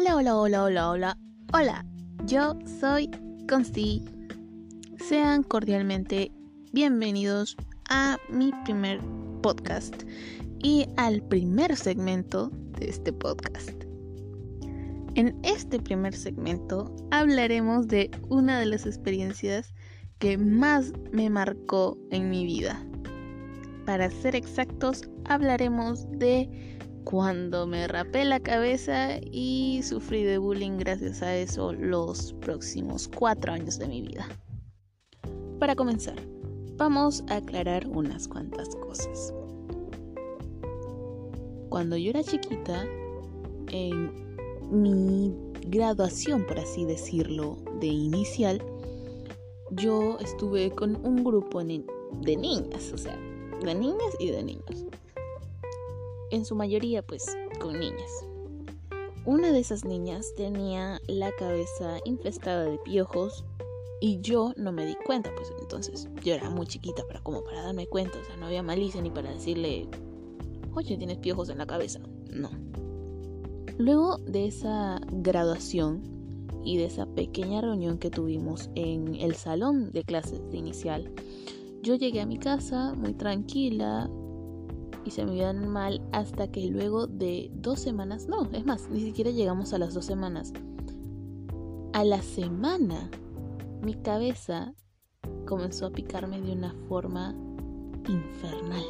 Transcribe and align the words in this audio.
Hola, 0.00 0.16
hola, 0.16 0.34
hola, 0.34 0.64
hola, 0.64 0.90
hola, 0.90 1.18
hola. 1.52 1.84
Yo 2.24 2.58
soy 2.80 3.10
Consti. 3.46 4.02
Sean 4.96 5.42
cordialmente 5.42 6.32
bienvenidos 6.72 7.54
a 7.90 8.16
mi 8.30 8.50
primer 8.64 8.98
podcast 9.42 10.04
y 10.62 10.86
al 10.96 11.20
primer 11.24 11.76
segmento 11.76 12.48
de 12.78 12.88
este 12.88 13.12
podcast. 13.12 13.84
En 15.16 15.38
este 15.42 15.78
primer 15.78 16.16
segmento 16.16 16.96
hablaremos 17.10 17.86
de 17.86 18.10
una 18.30 18.58
de 18.58 18.64
las 18.64 18.86
experiencias 18.86 19.74
que 20.18 20.38
más 20.38 20.94
me 21.12 21.28
marcó 21.28 21.98
en 22.10 22.30
mi 22.30 22.46
vida. 22.46 22.82
Para 23.84 24.10
ser 24.10 24.34
exactos, 24.34 25.10
hablaremos 25.26 26.10
de 26.12 26.78
cuando 27.04 27.66
me 27.66 27.86
rapé 27.88 28.24
la 28.24 28.40
cabeza 28.40 29.18
y 29.20 29.80
sufrí 29.82 30.22
de 30.22 30.38
bullying 30.38 30.78
gracias 30.78 31.22
a 31.22 31.34
eso 31.36 31.72
los 31.72 32.32
próximos 32.34 33.08
cuatro 33.08 33.52
años 33.52 33.78
de 33.78 33.88
mi 33.88 34.02
vida. 34.02 34.28
Para 35.58 35.74
comenzar, 35.74 36.16
vamos 36.76 37.24
a 37.28 37.36
aclarar 37.36 37.86
unas 37.86 38.28
cuantas 38.28 38.74
cosas. 38.76 39.34
Cuando 41.68 41.96
yo 41.96 42.10
era 42.10 42.22
chiquita, 42.22 42.84
en 43.68 44.10
mi 44.70 45.32
graduación, 45.66 46.46
por 46.46 46.58
así 46.58 46.84
decirlo, 46.84 47.56
de 47.80 47.86
inicial, 47.86 48.62
yo 49.72 50.18
estuve 50.18 50.70
con 50.70 50.96
un 51.04 51.22
grupo 51.22 51.62
de 51.62 52.36
niñas, 52.36 52.92
o 52.92 52.98
sea, 52.98 53.16
de 53.62 53.74
niñas 53.74 54.14
y 54.18 54.30
de 54.30 54.42
niños 54.42 54.86
en 56.30 56.44
su 56.44 56.54
mayoría 56.54 57.02
pues 57.02 57.24
con 57.60 57.78
niñas. 57.78 58.10
Una 59.26 59.52
de 59.52 59.60
esas 59.60 59.84
niñas 59.84 60.32
tenía 60.34 61.00
la 61.06 61.30
cabeza 61.32 61.98
infestada 62.04 62.64
de 62.64 62.78
piojos 62.78 63.44
y 64.00 64.20
yo 64.22 64.54
no 64.56 64.72
me 64.72 64.86
di 64.86 64.96
cuenta, 65.04 65.30
pues 65.36 65.52
entonces 65.60 66.08
yo 66.24 66.34
era 66.34 66.48
muy 66.48 66.66
chiquita 66.66 67.06
para 67.06 67.20
como 67.20 67.44
para 67.44 67.62
darme 67.62 67.86
cuenta, 67.86 68.18
o 68.18 68.24
sea, 68.24 68.36
no 68.36 68.46
había 68.46 68.62
malicia 68.62 69.02
ni 69.02 69.10
para 69.10 69.30
decirle, 69.30 69.88
oye, 70.74 70.96
tienes 70.96 71.18
piojos 71.18 71.50
en 71.50 71.58
la 71.58 71.66
cabeza. 71.66 72.00
No. 72.30 72.50
Luego 73.76 74.16
de 74.18 74.46
esa 74.46 75.00
graduación 75.12 76.02
y 76.64 76.78
de 76.78 76.86
esa 76.86 77.06
pequeña 77.06 77.60
reunión 77.60 77.98
que 77.98 78.10
tuvimos 78.10 78.70
en 78.74 79.16
el 79.16 79.34
salón 79.34 79.90
de 79.92 80.02
clases 80.04 80.40
de 80.50 80.56
inicial, 80.56 81.12
yo 81.82 81.94
llegué 81.94 82.20
a 82.20 82.26
mi 82.26 82.38
casa 82.38 82.94
muy 82.94 83.14
tranquila, 83.14 84.10
y 85.04 85.10
se 85.10 85.24
me 85.24 85.36
iban 85.36 85.68
mal 85.68 86.00
hasta 86.12 86.48
que 86.48 86.66
luego 86.66 87.06
de 87.06 87.50
dos 87.54 87.80
semanas, 87.80 88.28
no, 88.28 88.48
es 88.52 88.64
más, 88.64 88.88
ni 88.90 89.00
siquiera 89.00 89.30
llegamos 89.30 89.72
a 89.72 89.78
las 89.78 89.94
dos 89.94 90.04
semanas. 90.04 90.52
A 91.92 92.04
la 92.04 92.22
semana, 92.22 93.10
mi 93.82 93.94
cabeza 93.94 94.74
comenzó 95.46 95.86
a 95.86 95.90
picarme 95.90 96.40
de 96.40 96.52
una 96.52 96.74
forma 96.88 97.34
infernal. 98.08 98.84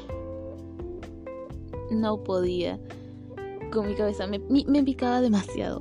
No 1.91 2.23
podía 2.23 2.79
con 3.73 3.87
mi 3.87 3.95
cabeza, 3.95 4.27
me, 4.27 4.39
me 4.39 4.83
picaba 4.83 5.21
demasiado. 5.21 5.81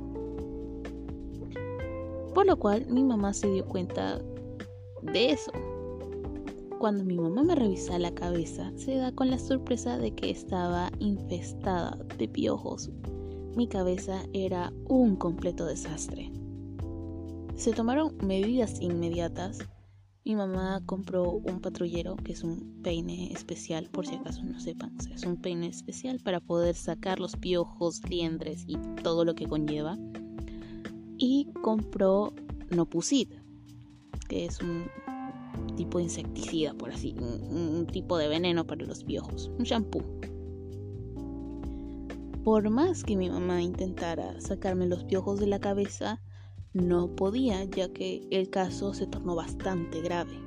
Por 2.34 2.46
lo 2.46 2.56
cual 2.56 2.86
mi 2.86 3.02
mamá 3.02 3.34
se 3.34 3.50
dio 3.50 3.66
cuenta 3.66 4.20
de 5.02 5.32
eso 5.32 5.52
cuando 6.80 7.04
mi 7.04 7.18
mamá 7.18 7.42
me 7.42 7.54
revisa 7.54 7.98
la 7.98 8.14
cabeza, 8.14 8.72
se 8.74 8.94
da 8.94 9.12
con 9.12 9.30
la 9.30 9.38
sorpresa 9.38 9.98
de 9.98 10.14
que 10.14 10.30
estaba 10.30 10.90
infestada 10.98 11.94
de 12.16 12.26
piojos. 12.26 12.88
Mi 13.54 13.68
cabeza 13.68 14.22
era 14.32 14.72
un 14.88 15.14
completo 15.16 15.66
desastre. 15.66 16.32
Se 17.54 17.74
tomaron 17.74 18.16
medidas 18.24 18.80
inmediatas. 18.80 19.58
Mi 20.24 20.34
mamá 20.34 20.80
compró 20.86 21.30
un 21.30 21.60
patrullero, 21.60 22.16
que 22.16 22.32
es 22.32 22.42
un 22.42 22.80
peine 22.82 23.30
especial, 23.30 23.90
por 23.90 24.06
si 24.06 24.14
acaso 24.14 24.42
no 24.42 24.58
sepan. 24.58 24.96
es 25.14 25.26
un 25.26 25.36
peine 25.36 25.66
especial 25.66 26.18
para 26.20 26.40
poder 26.40 26.74
sacar 26.74 27.20
los 27.20 27.36
piojos, 27.36 28.00
liendres 28.08 28.64
y 28.66 28.78
todo 29.02 29.26
lo 29.26 29.34
que 29.34 29.46
conlleva. 29.46 29.98
Y 31.18 31.52
compró 31.60 32.32
Nopusid, 32.70 33.28
que 34.28 34.46
es 34.46 34.60
un 34.62 34.86
tipo 35.76 35.98
insecticida, 35.98 36.74
por 36.74 36.90
así, 36.90 37.14
un, 37.18 37.86
tipo 37.86 38.18
de 38.18 38.28
veneno 38.28 38.66
para 38.66 38.84
los 38.84 39.02
piojos, 39.02 39.50
un 39.58 39.64
shampoo. 39.64 40.02
Por 42.44 42.68
más 42.70 43.02
que 43.02 43.16
mi 43.16 43.30
mamá 43.30 43.62
intentara 43.62 44.38
sacarme 44.40 44.86
los 44.86 45.04
piojos 45.04 45.40
de 45.40 45.46
la 45.46 45.58
cabeza, 45.58 46.20
no 46.72 47.08
podía, 47.16 47.64
ya 47.64 47.92
que 47.92 48.26
el 48.30 48.50
caso 48.50 48.94
se 48.94 49.06
tornó 49.06 49.34
bastante 49.34 50.00
grave. 50.02 50.38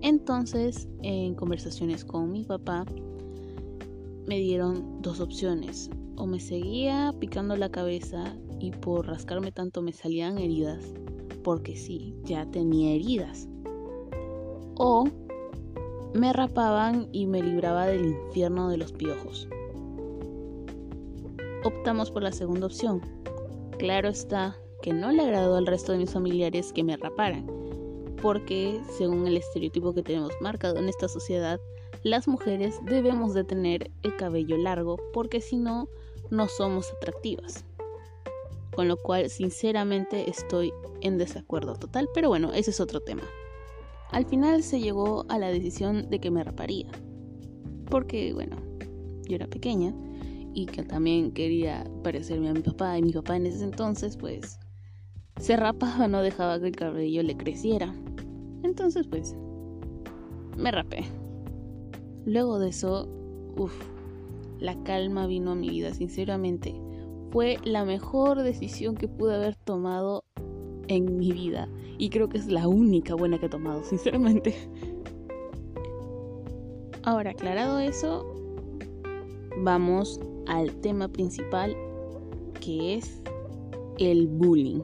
Entonces, 0.00 0.88
en 1.02 1.34
conversaciones 1.34 2.04
con 2.04 2.30
mi 2.30 2.44
papá, 2.44 2.84
me 4.26 4.38
dieron 4.38 5.02
dos 5.02 5.20
opciones. 5.20 5.90
O 6.16 6.26
me 6.26 6.40
seguía 6.40 7.14
picando 7.18 7.56
la 7.56 7.70
cabeza 7.70 8.36
y 8.60 8.70
por 8.70 9.06
rascarme 9.06 9.52
tanto 9.52 9.82
me 9.82 9.92
salían 9.92 10.38
heridas, 10.38 10.84
porque 11.42 11.76
sí, 11.76 12.14
ya 12.24 12.48
tenía 12.50 12.92
heridas 12.92 13.47
o 14.78 15.04
me 16.14 16.32
rapaban 16.32 17.08
y 17.12 17.26
me 17.26 17.42
libraba 17.42 17.86
del 17.86 18.06
infierno 18.06 18.70
de 18.70 18.78
los 18.78 18.92
piojos. 18.92 19.48
Optamos 21.64 22.10
por 22.10 22.22
la 22.22 22.32
segunda 22.32 22.66
opción. 22.66 23.02
Claro 23.78 24.08
está 24.08 24.56
que 24.82 24.92
no 24.92 25.12
le 25.12 25.22
agradó 25.22 25.56
al 25.56 25.66
resto 25.66 25.92
de 25.92 25.98
mis 25.98 26.12
familiares 26.12 26.72
que 26.72 26.84
me 26.84 26.96
raparan, 26.96 27.46
porque 28.22 28.80
según 28.96 29.26
el 29.26 29.36
estereotipo 29.36 29.92
que 29.92 30.02
tenemos 30.02 30.32
marcado 30.40 30.78
en 30.78 30.88
esta 30.88 31.08
sociedad, 31.08 31.60
las 32.04 32.28
mujeres 32.28 32.76
debemos 32.84 33.34
de 33.34 33.44
tener 33.44 33.90
el 34.02 34.16
cabello 34.16 34.56
largo 34.56 34.96
porque 35.12 35.40
si 35.40 35.56
no, 35.56 35.88
no 36.30 36.46
somos 36.48 36.92
atractivas. 36.92 37.64
Con 38.74 38.86
lo 38.86 38.96
cual, 38.96 39.28
sinceramente, 39.28 40.30
estoy 40.30 40.72
en 41.00 41.18
desacuerdo 41.18 41.74
total, 41.74 42.08
pero 42.14 42.28
bueno, 42.28 42.52
ese 42.52 42.70
es 42.70 42.80
otro 42.80 43.00
tema. 43.00 43.24
Al 44.10 44.24
final 44.26 44.62
se 44.62 44.80
llegó 44.80 45.26
a 45.28 45.38
la 45.38 45.48
decisión 45.48 46.08
de 46.10 46.18
que 46.18 46.30
me 46.30 46.42
raparía. 46.42 46.88
Porque, 47.90 48.32
bueno, 48.32 48.56
yo 49.28 49.36
era 49.36 49.46
pequeña 49.46 49.94
y 50.54 50.66
que 50.66 50.82
también 50.82 51.32
quería 51.32 51.84
parecerme 52.02 52.48
a 52.48 52.54
mi 52.54 52.60
papá 52.60 52.98
y 52.98 53.02
mi 53.02 53.12
papá 53.12 53.36
en 53.36 53.46
ese 53.46 53.64
entonces 53.64 54.16
pues 54.16 54.58
se 55.38 55.56
rapaba, 55.56 56.08
no 56.08 56.22
dejaba 56.22 56.58
que 56.58 56.66
el 56.66 56.76
cabello 56.76 57.22
le 57.22 57.36
creciera. 57.36 57.94
Entonces 58.62 59.06
pues 59.06 59.36
me 60.56 60.70
rapé. 60.70 61.04
Luego 62.24 62.58
de 62.58 62.70
eso, 62.70 63.08
uff, 63.56 63.72
la 64.58 64.82
calma 64.82 65.26
vino 65.26 65.52
a 65.52 65.54
mi 65.54 65.70
vida, 65.70 65.94
sinceramente. 65.94 66.74
Fue 67.30 67.58
la 67.64 67.84
mejor 67.84 68.42
decisión 68.42 68.96
que 68.96 69.06
pude 69.06 69.34
haber 69.34 69.54
tomado 69.54 70.24
en 70.88 71.18
mi 71.18 71.32
vida. 71.32 71.68
Y 71.98 72.10
creo 72.10 72.28
que 72.28 72.38
es 72.38 72.46
la 72.48 72.66
única 72.68 73.14
buena 73.14 73.38
que 73.38 73.46
he 73.46 73.48
tomado, 73.48 73.82
sinceramente. 73.84 74.54
Ahora, 77.02 77.30
aclarado 77.30 77.78
eso, 77.78 78.26
vamos 79.62 80.20
al 80.46 80.70
tema 80.80 81.08
principal 81.08 81.76
que 82.60 82.94
es 82.94 83.22
el 83.98 84.26
bullying. 84.26 84.80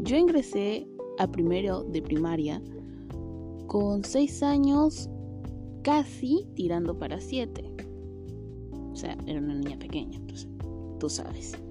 Yo 0.00 0.16
ingresé 0.16 0.86
a 1.18 1.30
primero 1.30 1.82
de 1.84 2.02
primaria 2.02 2.62
con 3.66 4.04
6 4.04 4.42
años 4.42 5.08
casi 5.82 6.46
tirando 6.54 6.98
para 6.98 7.20
7. 7.20 7.72
O 8.92 8.96
sea, 8.96 9.16
era 9.26 9.40
una 9.40 9.54
niña 9.54 9.78
pequeña, 9.78 10.18
entonces 10.18 10.48
tú 10.98 11.08
sabes. 11.08 11.65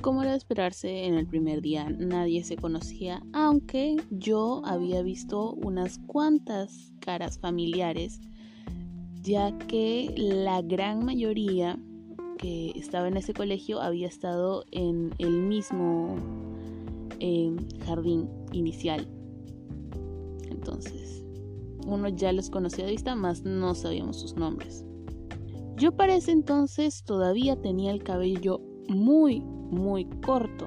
Como 0.00 0.22
era 0.22 0.30
de 0.32 0.38
esperarse, 0.38 1.06
en 1.06 1.14
el 1.14 1.26
primer 1.26 1.60
día 1.60 1.90
nadie 1.90 2.44
se 2.44 2.56
conocía, 2.56 3.20
aunque 3.32 3.96
yo 4.10 4.62
había 4.64 5.02
visto 5.02 5.54
unas 5.54 5.98
cuantas 6.06 6.92
caras 7.00 7.38
familiares, 7.38 8.20
ya 9.22 9.56
que 9.58 10.14
la 10.16 10.62
gran 10.62 11.04
mayoría 11.04 11.78
que 12.38 12.70
estaba 12.76 13.08
en 13.08 13.16
ese 13.16 13.34
colegio 13.34 13.80
había 13.80 14.06
estado 14.06 14.64
en 14.70 15.12
el 15.18 15.42
mismo 15.42 16.14
em, 17.18 17.56
jardín 17.84 18.28
inicial. 18.52 19.08
Entonces, 20.48 21.24
uno 21.84 22.08
ya 22.08 22.32
los 22.32 22.50
conocía 22.50 22.84
de 22.84 22.92
vista, 22.92 23.16
más 23.16 23.42
no 23.42 23.74
sabíamos 23.74 24.20
sus 24.20 24.36
nombres. 24.36 24.84
Yo 25.76 25.92
para 25.92 26.14
ese 26.14 26.30
entonces 26.30 27.02
todavía 27.04 27.60
tenía 27.60 27.90
el 27.90 28.02
cabello 28.02 28.60
muy, 28.88 29.42
muy 29.70 30.04
corto. 30.24 30.66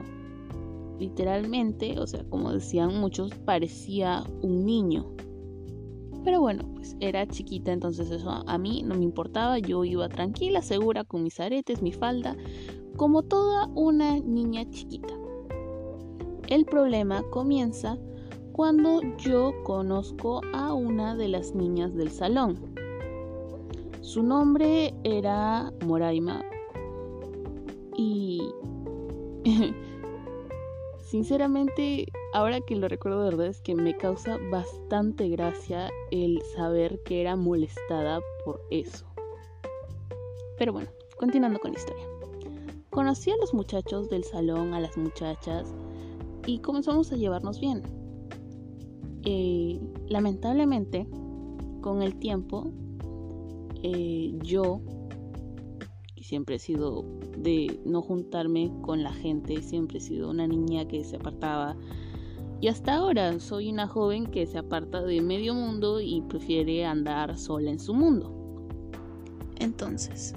Literalmente, 0.99 1.99
o 1.99 2.05
sea, 2.05 2.23
como 2.29 2.51
decían 2.51 2.99
muchos, 2.99 3.33
parecía 3.45 4.23
un 4.41 4.65
niño. 4.65 5.05
Pero 6.23 6.39
bueno, 6.39 6.63
pues 6.75 6.95
era 6.99 7.27
chiquita, 7.27 7.71
entonces 7.71 8.11
eso 8.11 8.43
a 8.45 8.57
mí 8.57 8.83
no 8.83 8.95
me 8.95 9.03
importaba. 9.03 9.57
Yo 9.57 9.83
iba 9.83 10.07
tranquila, 10.07 10.61
segura, 10.61 11.03
con 11.03 11.23
mis 11.23 11.39
aretes, 11.39 11.81
mi 11.81 11.91
falda, 11.91 12.37
como 12.95 13.23
toda 13.23 13.67
una 13.73 14.19
niña 14.19 14.69
chiquita. 14.69 15.13
El 16.47 16.65
problema 16.65 17.23
comienza 17.31 17.97
cuando 18.51 19.01
yo 19.17 19.53
conozco 19.63 20.41
a 20.53 20.73
una 20.73 21.15
de 21.15 21.29
las 21.29 21.55
niñas 21.55 21.95
del 21.95 22.11
salón. 22.11 22.59
Su 24.01 24.21
nombre 24.21 24.93
era 25.03 25.71
Moraima 25.85 26.43
y 27.97 28.41
sinceramente 30.99 32.05
ahora 32.33 32.61
que 32.61 32.75
lo 32.75 32.87
recuerdo 32.87 33.23
de 33.23 33.29
verdad 33.31 33.47
es 33.47 33.61
que 33.61 33.75
me 33.75 33.95
causa 33.97 34.37
bastante 34.51 35.27
gracia 35.29 35.89
el 36.11 36.41
saber 36.55 37.01
que 37.03 37.21
era 37.21 37.35
molestada 37.35 38.19
por 38.45 38.61
eso. 38.69 39.05
Pero 40.57 40.73
bueno, 40.73 40.89
continuando 41.17 41.59
con 41.59 41.71
la 41.71 41.79
historia. 41.79 42.05
Conocí 42.91 43.31
a 43.31 43.37
los 43.37 43.53
muchachos 43.53 44.09
del 44.09 44.23
salón, 44.23 44.73
a 44.73 44.79
las 44.79 44.97
muchachas, 44.97 45.73
y 46.45 46.59
comenzamos 46.59 47.11
a 47.11 47.15
llevarnos 47.15 47.59
bien. 47.59 47.81
Eh, 49.23 49.79
lamentablemente, 50.07 51.07
con 51.81 52.01
el 52.01 52.19
tiempo, 52.19 52.71
eh, 53.83 54.37
yo, 54.43 54.81
siempre 56.31 56.55
he 56.55 56.59
sido 56.59 57.03
de 57.37 57.81
no 57.83 58.01
juntarme 58.01 58.71
con 58.83 59.03
la 59.03 59.11
gente, 59.11 59.61
siempre 59.61 59.97
he 59.97 60.01
sido 60.01 60.29
una 60.29 60.47
niña 60.47 60.87
que 60.87 61.03
se 61.03 61.17
apartaba. 61.17 61.75
Y 62.61 62.69
hasta 62.69 62.95
ahora 62.95 63.37
soy 63.41 63.69
una 63.69 63.85
joven 63.85 64.27
que 64.27 64.45
se 64.45 64.57
aparta 64.57 65.01
de 65.01 65.19
medio 65.19 65.53
mundo 65.53 65.99
y 65.99 66.21
prefiere 66.21 66.85
andar 66.85 67.37
sola 67.37 67.69
en 67.69 67.79
su 67.79 67.93
mundo. 67.93 68.33
Entonces, 69.59 70.33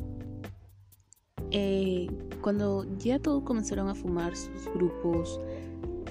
eh, 1.52 2.08
cuando 2.40 2.84
ya 2.98 3.20
todos 3.20 3.44
comenzaron 3.44 3.88
a 3.88 3.94
fumar 3.94 4.34
sus 4.34 4.66
grupos 4.74 5.40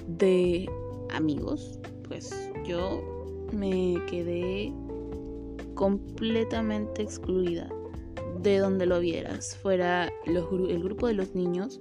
de 0.08 0.66
amigos, 1.10 1.78
pues 2.08 2.50
yo 2.66 3.02
me 3.52 4.00
quedé 4.06 4.72
completamente 5.74 7.02
excluida 7.02 7.68
de 8.44 8.58
donde 8.58 8.84
lo 8.84 9.00
vieras, 9.00 9.56
fuera 9.56 10.12
el 10.26 10.82
grupo 10.82 11.06
de 11.06 11.14
los 11.14 11.34
niños 11.34 11.80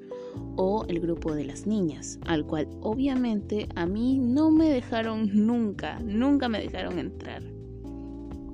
o 0.55 0.85
el 0.87 1.01
grupo 1.01 1.35
de 1.35 1.43
las 1.43 1.67
niñas, 1.67 2.19
al 2.25 2.45
cual 2.45 2.69
obviamente 2.79 3.67
a 3.75 3.85
mí 3.85 4.17
no 4.17 4.49
me 4.49 4.69
dejaron 4.69 5.29
nunca, 5.33 5.99
nunca 5.99 6.47
me 6.47 6.61
dejaron 6.61 6.99
entrar. 6.99 7.43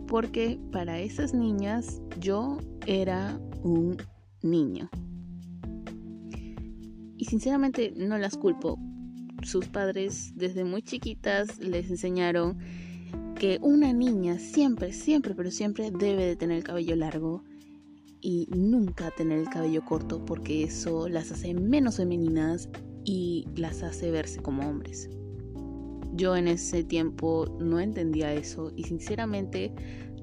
Porque 0.08 0.60
para 0.72 1.00
esas 1.00 1.36
niñas 1.36 2.02
yo 2.20 2.58
era 2.88 3.40
un 3.64 3.98
niño. 4.42 4.90
Y 7.16 7.26
sinceramente 7.26 7.94
no 7.96 8.18
las 8.18 8.36
culpo. 8.38 8.80
Sus 9.44 9.68
padres 9.68 10.34
desde 10.36 10.64
muy 10.64 10.82
chiquitas 10.82 11.60
les 11.60 11.92
enseñaron 11.92 12.58
que 13.36 13.60
una 13.62 13.94
niña 13.94 14.40
siempre, 14.40 14.94
siempre, 14.94 15.36
pero 15.36 15.52
siempre 15.52 15.92
debe 15.92 16.26
de 16.26 16.36
tener 16.36 16.58
el 16.58 16.64
cabello 16.64 16.96
largo 16.96 17.44
y 18.22 18.48
nunca 18.56 19.12
tener 19.12 19.40
el 19.40 19.50
cabello 19.50 19.84
corto 19.86 20.26
porque 20.26 20.64
eso 20.64 21.08
las 21.08 21.32
hace 21.32 21.54
menos 21.54 21.98
femeninas 21.98 22.70
y 23.06 23.48
las 23.56 23.84
hace 23.84 24.12
verse 24.12 24.42
como 24.42 24.68
hombres. 24.68 25.10
Yo 26.14 26.36
en 26.36 26.48
ese 26.48 26.84
tiempo 26.84 27.46
no 27.60 27.80
entendía 27.80 28.34
eso 28.34 28.72
y 28.76 28.84
sinceramente 28.84 29.74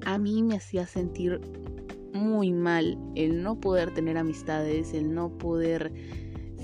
a 0.05 0.17
mí 0.17 0.43
me 0.43 0.55
hacía 0.55 0.85
sentir 0.85 1.41
muy 2.13 2.51
mal 2.51 2.97
el 3.15 3.41
no 3.41 3.59
poder 3.59 3.93
tener 3.93 4.17
amistades, 4.17 4.93
el 4.93 5.13
no 5.13 5.37
poder 5.37 5.91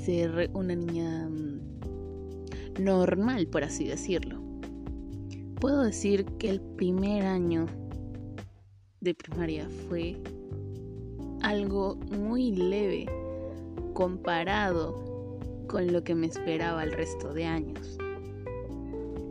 ser 0.05 0.49
una 0.53 0.75
niña 0.75 1.29
mm, 1.29 2.83
normal, 2.83 3.47
por 3.47 3.63
así 3.63 3.87
decirlo. 3.87 4.41
Puedo 5.59 5.83
decir 5.83 6.25
que 6.37 6.49
el 6.49 6.61
primer 6.61 7.25
año 7.25 7.67
de 8.99 9.13
primaria 9.13 9.67
fue 9.87 10.21
algo 11.43 11.95
muy 12.09 12.51
leve 12.51 13.05
comparado 13.93 14.95
con 15.67 15.91
lo 15.91 16.03
que 16.03 16.15
me 16.15 16.27
esperaba 16.27 16.83
el 16.83 16.91
resto 16.91 17.33
de 17.33 17.45
años. 17.45 17.97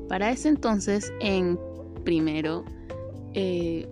Para 0.09 0.31
ese 0.31 0.51
entonces, 0.51 1.13
en 1.21 1.59
primero, 2.05 2.65
eh, 3.35 3.89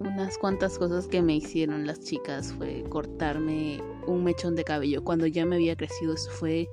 unas 0.00 0.36
cuantas 0.38 0.78
cosas 0.78 1.06
que 1.06 1.22
me 1.22 1.36
hicieron 1.36 1.86
las 1.86 2.00
chicas 2.00 2.52
fue 2.52 2.84
cortarme 2.88 3.80
un 4.06 4.24
mechón 4.24 4.56
de 4.56 4.64
cabello. 4.64 5.04
Cuando 5.04 5.26
ya 5.26 5.46
me 5.46 5.56
había 5.56 5.76
crecido, 5.76 6.14
eso 6.14 6.30
fue 6.30 6.68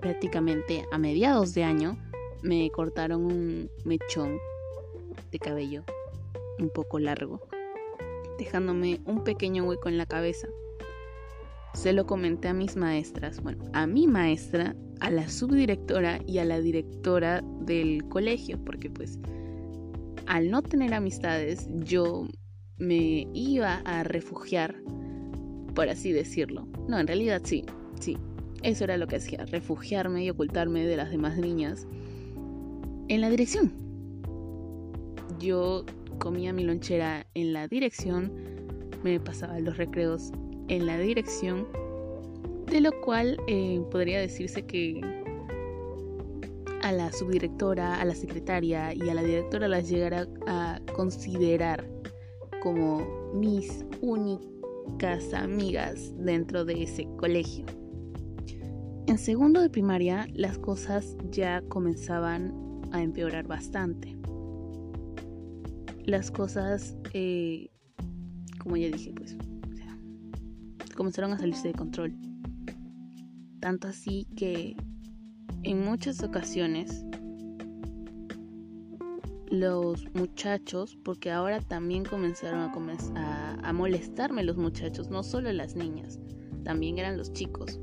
prácticamente 0.00 0.84
a 0.90 0.98
mediados 0.98 1.54
de 1.54 1.62
año, 1.62 1.96
me 2.42 2.70
cortaron 2.70 3.24
un 3.24 3.70
mechón 3.84 4.38
de 5.30 5.38
cabello 5.38 5.84
un 6.58 6.70
poco 6.70 6.98
largo 6.98 7.40
dejándome 8.40 9.00
un 9.04 9.22
pequeño 9.22 9.64
hueco 9.64 9.88
en 9.88 9.98
la 9.98 10.06
cabeza. 10.06 10.48
Se 11.74 11.92
lo 11.92 12.06
comenté 12.06 12.48
a 12.48 12.54
mis 12.54 12.74
maestras, 12.74 13.42
bueno, 13.42 13.64
a 13.74 13.86
mi 13.86 14.06
maestra, 14.06 14.74
a 15.00 15.10
la 15.10 15.28
subdirectora 15.28 16.20
y 16.26 16.38
a 16.38 16.44
la 16.44 16.60
directora 16.60 17.42
del 17.60 18.08
colegio, 18.08 18.58
porque 18.64 18.90
pues 18.90 19.18
al 20.26 20.50
no 20.50 20.62
tener 20.62 20.94
amistades 20.94 21.68
yo 21.74 22.26
me 22.78 23.28
iba 23.34 23.82
a 23.84 24.02
refugiar, 24.04 24.74
por 25.74 25.88
así 25.88 26.12
decirlo. 26.12 26.66
No, 26.88 26.98
en 26.98 27.06
realidad 27.06 27.42
sí, 27.44 27.64
sí, 28.00 28.16
eso 28.62 28.84
era 28.84 28.96
lo 28.96 29.06
que 29.06 29.16
hacía, 29.16 29.44
refugiarme 29.44 30.24
y 30.24 30.30
ocultarme 30.30 30.86
de 30.86 30.96
las 30.96 31.10
demás 31.10 31.36
niñas 31.36 31.86
en 33.08 33.20
la 33.20 33.28
dirección. 33.28 33.72
Yo 35.38 35.84
comía 36.20 36.52
mi 36.52 36.62
lonchera 36.62 37.26
en 37.34 37.52
la 37.52 37.66
dirección, 37.66 38.30
me 39.02 39.18
pasaba 39.18 39.58
los 39.58 39.76
recreos 39.76 40.30
en 40.68 40.86
la 40.86 40.96
dirección, 40.98 41.66
de 42.66 42.80
lo 42.80 42.92
cual 43.00 43.38
eh, 43.48 43.82
podría 43.90 44.20
decirse 44.20 44.62
que 44.62 45.00
a 46.82 46.92
la 46.92 47.10
subdirectora, 47.12 48.00
a 48.00 48.04
la 48.04 48.14
secretaria 48.14 48.94
y 48.94 49.08
a 49.08 49.14
la 49.14 49.22
directora 49.22 49.66
las 49.66 49.88
llegara 49.88 50.28
a 50.46 50.80
considerar 50.94 51.88
como 52.62 53.32
mis 53.34 53.84
únicas 54.00 55.34
amigas 55.34 56.12
dentro 56.18 56.64
de 56.64 56.84
ese 56.84 57.08
colegio. 57.16 57.64
En 59.06 59.18
segundo 59.18 59.60
de 59.60 59.70
primaria 59.70 60.28
las 60.34 60.58
cosas 60.58 61.16
ya 61.30 61.62
comenzaban 61.62 62.54
a 62.92 63.02
empeorar 63.02 63.46
bastante 63.46 64.19
las 66.06 66.30
cosas, 66.30 66.96
eh, 67.12 67.70
como 68.58 68.76
ya 68.76 68.88
dije, 68.88 69.12
pues, 69.12 69.36
comenzaron 70.96 71.32
a 71.32 71.38
salirse 71.38 71.68
de 71.68 71.74
control. 71.74 72.14
Tanto 73.60 73.88
así 73.88 74.26
que 74.36 74.76
en 75.62 75.84
muchas 75.84 76.22
ocasiones 76.22 77.04
los 79.50 80.06
muchachos, 80.14 80.96
porque 81.04 81.30
ahora 81.30 81.60
también 81.60 82.04
comenzaron 82.04 82.60
a, 83.16 83.58
a 83.62 83.72
molestarme 83.72 84.44
los 84.44 84.56
muchachos, 84.56 85.10
no 85.10 85.22
solo 85.22 85.52
las 85.52 85.74
niñas, 85.74 86.20
también 86.64 86.98
eran 86.98 87.16
los 87.16 87.32
chicos 87.32 87.80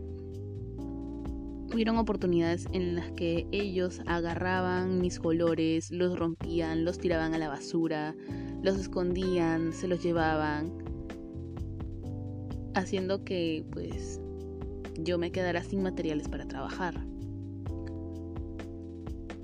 hubieron 1.77 2.00
oportunidades 2.00 2.67
en 2.72 2.96
las 2.96 3.12
que 3.12 3.46
ellos 3.51 4.01
agarraban 4.07 5.00
mis 5.00 5.19
colores, 5.19 5.91
los 5.91 6.17
rompían, 6.17 6.84
los 6.84 6.98
tiraban 6.98 7.36
a 7.36 7.38
la 7.38 7.50
basura, 7.50 8.15
los 8.63 8.79
escondían, 8.79 9.72
se 9.74 9.88
los 9.88 10.01
llevaban, 10.01 10.74
haciendo 12.74 13.24
que 13.24 13.63
pues 13.72 14.19
yo 14.98 15.19
me 15.19 15.31
quedara 15.31 15.62
sin 15.62 15.84
materiales 15.84 16.27
para 16.27 16.48
trabajar. 16.48 17.05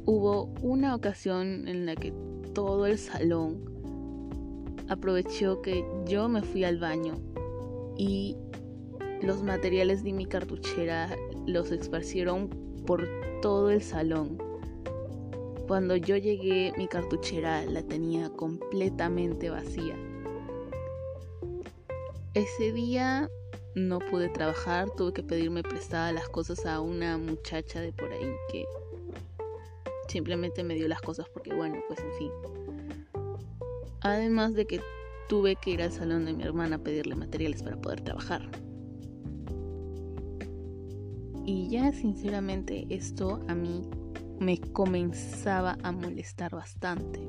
Hubo 0.07 0.45
una 0.63 0.95
ocasión 0.95 1.67
en 1.67 1.85
la 1.85 1.95
que 1.95 2.15
todo 2.55 2.87
el 2.87 2.97
salón 2.97 3.63
aprovechó 4.89 5.61
que 5.61 5.85
yo 6.07 6.27
me 6.29 6.41
fui 6.41 6.63
al 6.63 6.79
baño 6.79 7.13
y 7.95 8.35
los 9.21 9.43
materiales 9.43 10.03
de 10.03 10.13
mi 10.13 10.25
cartuchera 10.25 11.15
los 11.45 11.71
esparcieron 11.71 12.49
por 12.85 13.07
todo 13.41 13.71
el 13.71 13.81
salón. 13.81 14.37
Cuando 15.67 15.95
yo 15.95 16.17
llegué 16.17 16.73
mi 16.77 16.87
cartuchera 16.87 17.65
la 17.65 17.81
tenía 17.83 18.29
completamente 18.29 19.49
vacía. 19.49 19.95
Ese 22.33 22.73
día 22.73 23.29
no 23.75 23.99
pude 23.99 24.29
trabajar, 24.29 24.89
tuve 24.91 25.13
que 25.13 25.23
pedirme 25.23 25.63
prestada 25.63 26.11
las 26.11 26.29
cosas 26.29 26.65
a 26.65 26.79
una 26.81 27.17
muchacha 27.17 27.79
de 27.81 27.91
por 27.91 28.11
ahí 28.11 28.31
que 28.51 28.65
simplemente 30.07 30.63
me 30.63 30.75
dio 30.75 30.87
las 30.87 31.01
cosas 31.01 31.27
porque 31.33 31.53
bueno, 31.53 31.81
pues 31.87 31.99
en 31.99 32.13
fin. 32.13 32.31
Además 34.01 34.53
de 34.53 34.65
que 34.65 34.81
tuve 35.29 35.55
que 35.55 35.71
ir 35.71 35.81
al 35.81 35.91
salón 35.91 36.25
de 36.25 36.33
mi 36.33 36.43
hermana 36.43 36.75
a 36.75 36.79
pedirle 36.79 37.15
materiales 37.15 37.63
para 37.63 37.77
poder 37.77 38.01
trabajar. 38.01 38.62
Y 41.45 41.69
ya 41.69 41.91
sinceramente 41.91 42.85
esto 42.89 43.41
a 43.47 43.55
mí 43.55 43.83
me 44.39 44.59
comenzaba 44.59 45.77
a 45.83 45.91
molestar 45.91 46.51
bastante. 46.51 47.19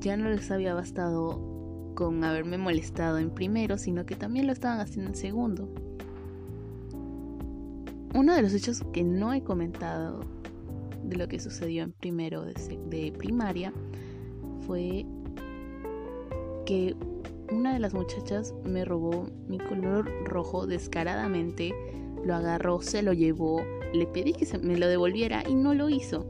Ya 0.00 0.16
no 0.16 0.28
les 0.28 0.50
había 0.50 0.74
bastado 0.74 1.52
con 1.94 2.24
haberme 2.24 2.58
molestado 2.58 3.18
en 3.18 3.30
primero, 3.30 3.78
sino 3.78 4.04
que 4.06 4.16
también 4.16 4.46
lo 4.46 4.52
estaban 4.52 4.80
haciendo 4.80 5.10
en 5.10 5.16
segundo. 5.16 5.68
Uno 8.14 8.34
de 8.34 8.42
los 8.42 8.52
hechos 8.52 8.82
que 8.92 9.04
no 9.04 9.32
he 9.32 9.42
comentado 9.42 10.20
de 11.04 11.16
lo 11.16 11.28
que 11.28 11.40
sucedió 11.40 11.82
en 11.82 11.92
primero 11.92 12.44
de, 12.44 13.12
primaria 13.16 13.72
fue 14.66 15.06
que 16.66 16.94
una 17.52 17.72
de 17.72 17.78
las 17.78 17.94
muchachas 17.94 18.54
me 18.64 18.84
robó 18.84 19.26
mi 19.48 19.58
color 19.58 20.10
rojo 20.24 20.66
descaradamente, 20.66 21.72
lo 22.24 22.34
agarró, 22.34 22.80
se 22.80 23.02
lo 23.02 23.12
llevó, 23.12 23.62
le 23.92 24.06
pedí 24.06 24.32
que 24.32 24.58
me 24.58 24.78
lo 24.78 24.88
devolviera 24.88 25.42
y 25.48 25.54
no 25.54 25.74
lo 25.74 25.88
hizo. 25.88 26.26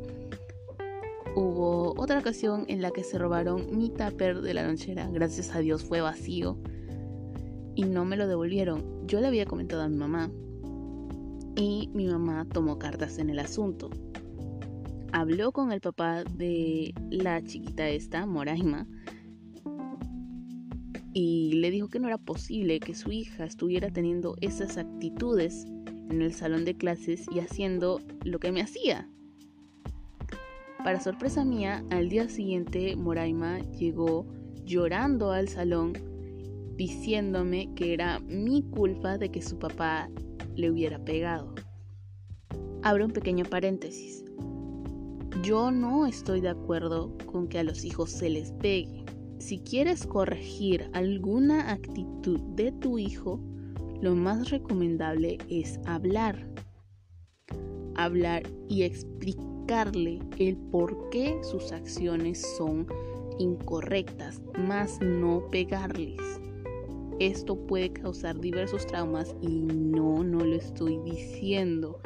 Hubo 1.35 1.95
otra 1.97 2.19
ocasión 2.19 2.65
en 2.69 2.83
la 2.83 2.91
que 2.91 3.05
se 3.05 3.19
robaron 3.19 3.77
mi 3.77 3.89
tupper 3.89 4.43
de 4.43 4.55
la 4.55 4.67
lonchera, 4.67 5.09
gracias 5.09 5.55
a 5.55 5.61
Dios 5.61 5.85
fue 5.85 6.01
vacío 6.01 6.59
y 7.75 7.85
no 7.85 8.05
me 8.05 8.17
lo 8.17 8.27
devolvieron. 8.27 9.07
Yo 9.07 9.21
le 9.21 9.29
había 9.29 9.47
comentado 9.47 9.83
a 9.83 9.89
mi 9.89 9.97
mamá 9.97 10.31
y 11.57 11.89
mi 11.95 12.07
mamá 12.07 12.47
tomó 12.53 12.79
cartas 12.79 13.19
en 13.19 13.31
el 13.31 13.39
asunto 13.39 13.91
habló 15.13 15.53
con 15.53 15.73
el 15.73 15.81
papá 15.81 16.25
de 16.25 16.95
la 17.11 17.43
chiquita 17.43 17.89
esta, 17.89 18.27
Moraima, 18.27 18.87
y 21.13 21.55
le 21.55 21.71
dijo 21.71 21.89
que 21.89 21.99
no 21.99 22.09
era 22.09 22.19
posible 22.19 22.81
que 22.81 22.95
su 22.95 23.13
hija 23.13 23.45
estuviera 23.45 23.91
teniendo 23.91 24.37
esas 24.41 24.79
actitudes 24.79 25.67
en 26.11 26.23
el 26.23 26.33
salón 26.33 26.65
de 26.65 26.77
clases 26.77 27.27
y 27.35 27.41
haciendo 27.41 28.01
lo 28.25 28.39
que 28.39 28.53
me 28.53 28.63
hacía. 28.63 29.09
Para 30.85 31.01
sorpresa 31.01 31.45
mía, 31.45 31.85
al 31.91 32.09
día 32.09 32.29
siguiente 32.29 32.97
Moraima 32.97 33.61
llegó 33.79 34.27
llorando 34.65 35.31
al 35.31 35.49
salón 35.49 35.93
diciéndome 36.77 37.73
que 37.75 37.95
era 37.95 38.19
mi 38.21 38.63
culpa 38.63 39.19
de 39.19 39.31
que 39.31 39.43
su 39.43 39.59
papá 39.59 40.11
le 40.57 40.71
hubiera 40.71 40.99
pegado. 41.05 41.55
Abro 42.83 43.07
un 43.07 43.13
pequeño 43.13 43.45
paréntesis. 43.45 44.25
Yo 45.43 45.71
no 45.71 46.07
estoy 46.07 46.41
de 46.41 46.49
acuerdo 46.49 47.17
con 47.27 47.49
que 47.49 47.59
a 47.59 47.63
los 47.63 47.85
hijos 47.85 48.11
se 48.11 48.29
les 48.29 48.53
pegue. 48.53 49.02
Si 49.43 49.59
quieres 49.59 50.07
corregir 50.07 50.89
alguna 50.93 51.73
actitud 51.73 52.39
de 52.55 52.71
tu 52.71 52.97
hijo, 52.97 53.41
lo 54.01 54.15
más 54.15 54.51
recomendable 54.51 55.39
es 55.49 55.81
hablar. 55.85 56.47
Hablar 57.97 58.45
y 58.69 58.85
explicarle 58.85 60.21
el 60.39 60.57
por 60.57 61.11
qué 61.11 61.41
sus 61.43 61.73
acciones 61.73 62.41
son 62.57 62.87
incorrectas, 63.41 64.41
más 64.57 65.01
no 65.01 65.51
pegarles. 65.51 66.21
Esto 67.19 67.57
puede 67.67 67.93
causar 67.93 68.39
diversos 68.39 68.87
traumas 68.87 69.35
y 69.41 69.49
no, 69.49 70.23
no 70.23 70.39
lo 70.39 70.55
estoy 70.55 71.01
diciendo 71.05 71.99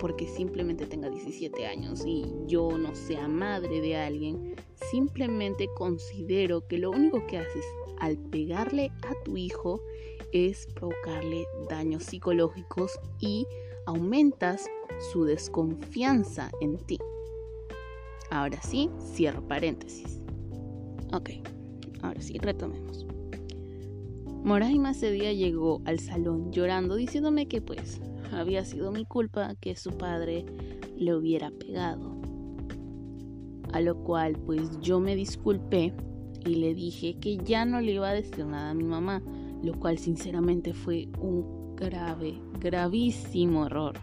porque 0.00 0.26
simplemente 0.26 0.86
tenga 0.86 1.10
17 1.10 1.66
años 1.66 2.02
y 2.06 2.24
yo 2.46 2.78
no 2.78 2.94
sea 2.94 3.28
madre 3.28 3.82
de 3.82 3.96
alguien, 3.96 4.56
simplemente 4.90 5.68
considero 5.76 6.66
que 6.66 6.78
lo 6.78 6.90
único 6.90 7.26
que 7.26 7.38
haces 7.38 7.64
al 7.98 8.16
pegarle 8.16 8.90
a 9.02 9.12
tu 9.24 9.36
hijo 9.36 9.82
es 10.32 10.66
provocarle 10.74 11.44
daños 11.68 12.04
psicológicos 12.04 12.98
y 13.20 13.46
aumentas 13.86 14.66
su 15.12 15.24
desconfianza 15.24 16.50
en 16.62 16.78
ti. 16.78 16.98
Ahora 18.30 18.62
sí, 18.62 18.88
cierro 19.12 19.46
paréntesis. 19.46 20.20
Ok, 21.12 21.30
ahora 22.00 22.22
sí, 22.22 22.38
retomemos. 22.38 23.06
Moraima 24.44 24.92
ese 24.92 25.10
día 25.10 25.32
llegó 25.34 25.82
al 25.84 25.98
salón 25.98 26.50
llorando 26.50 26.94
diciéndome 26.94 27.46
que 27.46 27.60
pues 27.60 28.00
había 28.32 28.64
sido 28.64 28.92
mi 28.92 29.04
culpa 29.04 29.54
que 29.60 29.76
su 29.76 29.90
padre 29.90 30.44
le 30.96 31.14
hubiera 31.14 31.50
pegado. 31.50 32.20
A 33.72 33.80
lo 33.80 34.02
cual 34.02 34.36
pues 34.46 34.80
yo 34.80 35.00
me 35.00 35.16
disculpé 35.16 35.92
y 36.44 36.56
le 36.56 36.74
dije 36.74 37.18
que 37.18 37.36
ya 37.38 37.64
no 37.64 37.80
le 37.80 37.92
iba 37.92 38.08
a 38.08 38.14
decir 38.14 38.46
nada 38.46 38.70
a 38.70 38.74
mi 38.74 38.84
mamá, 38.84 39.22
lo 39.62 39.78
cual 39.78 39.98
sinceramente 39.98 40.72
fue 40.72 41.08
un 41.20 41.76
grave, 41.76 42.40
gravísimo 42.60 43.66
error. 43.66 43.94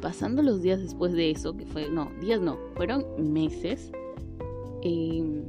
Pasando 0.00 0.42
los 0.42 0.62
días 0.62 0.80
después 0.80 1.12
de 1.12 1.30
eso, 1.30 1.56
que 1.56 1.64
fue, 1.66 1.88
no, 1.88 2.10
días 2.20 2.40
no, 2.40 2.58
fueron 2.74 3.04
meses, 3.32 3.92
em, 4.82 5.44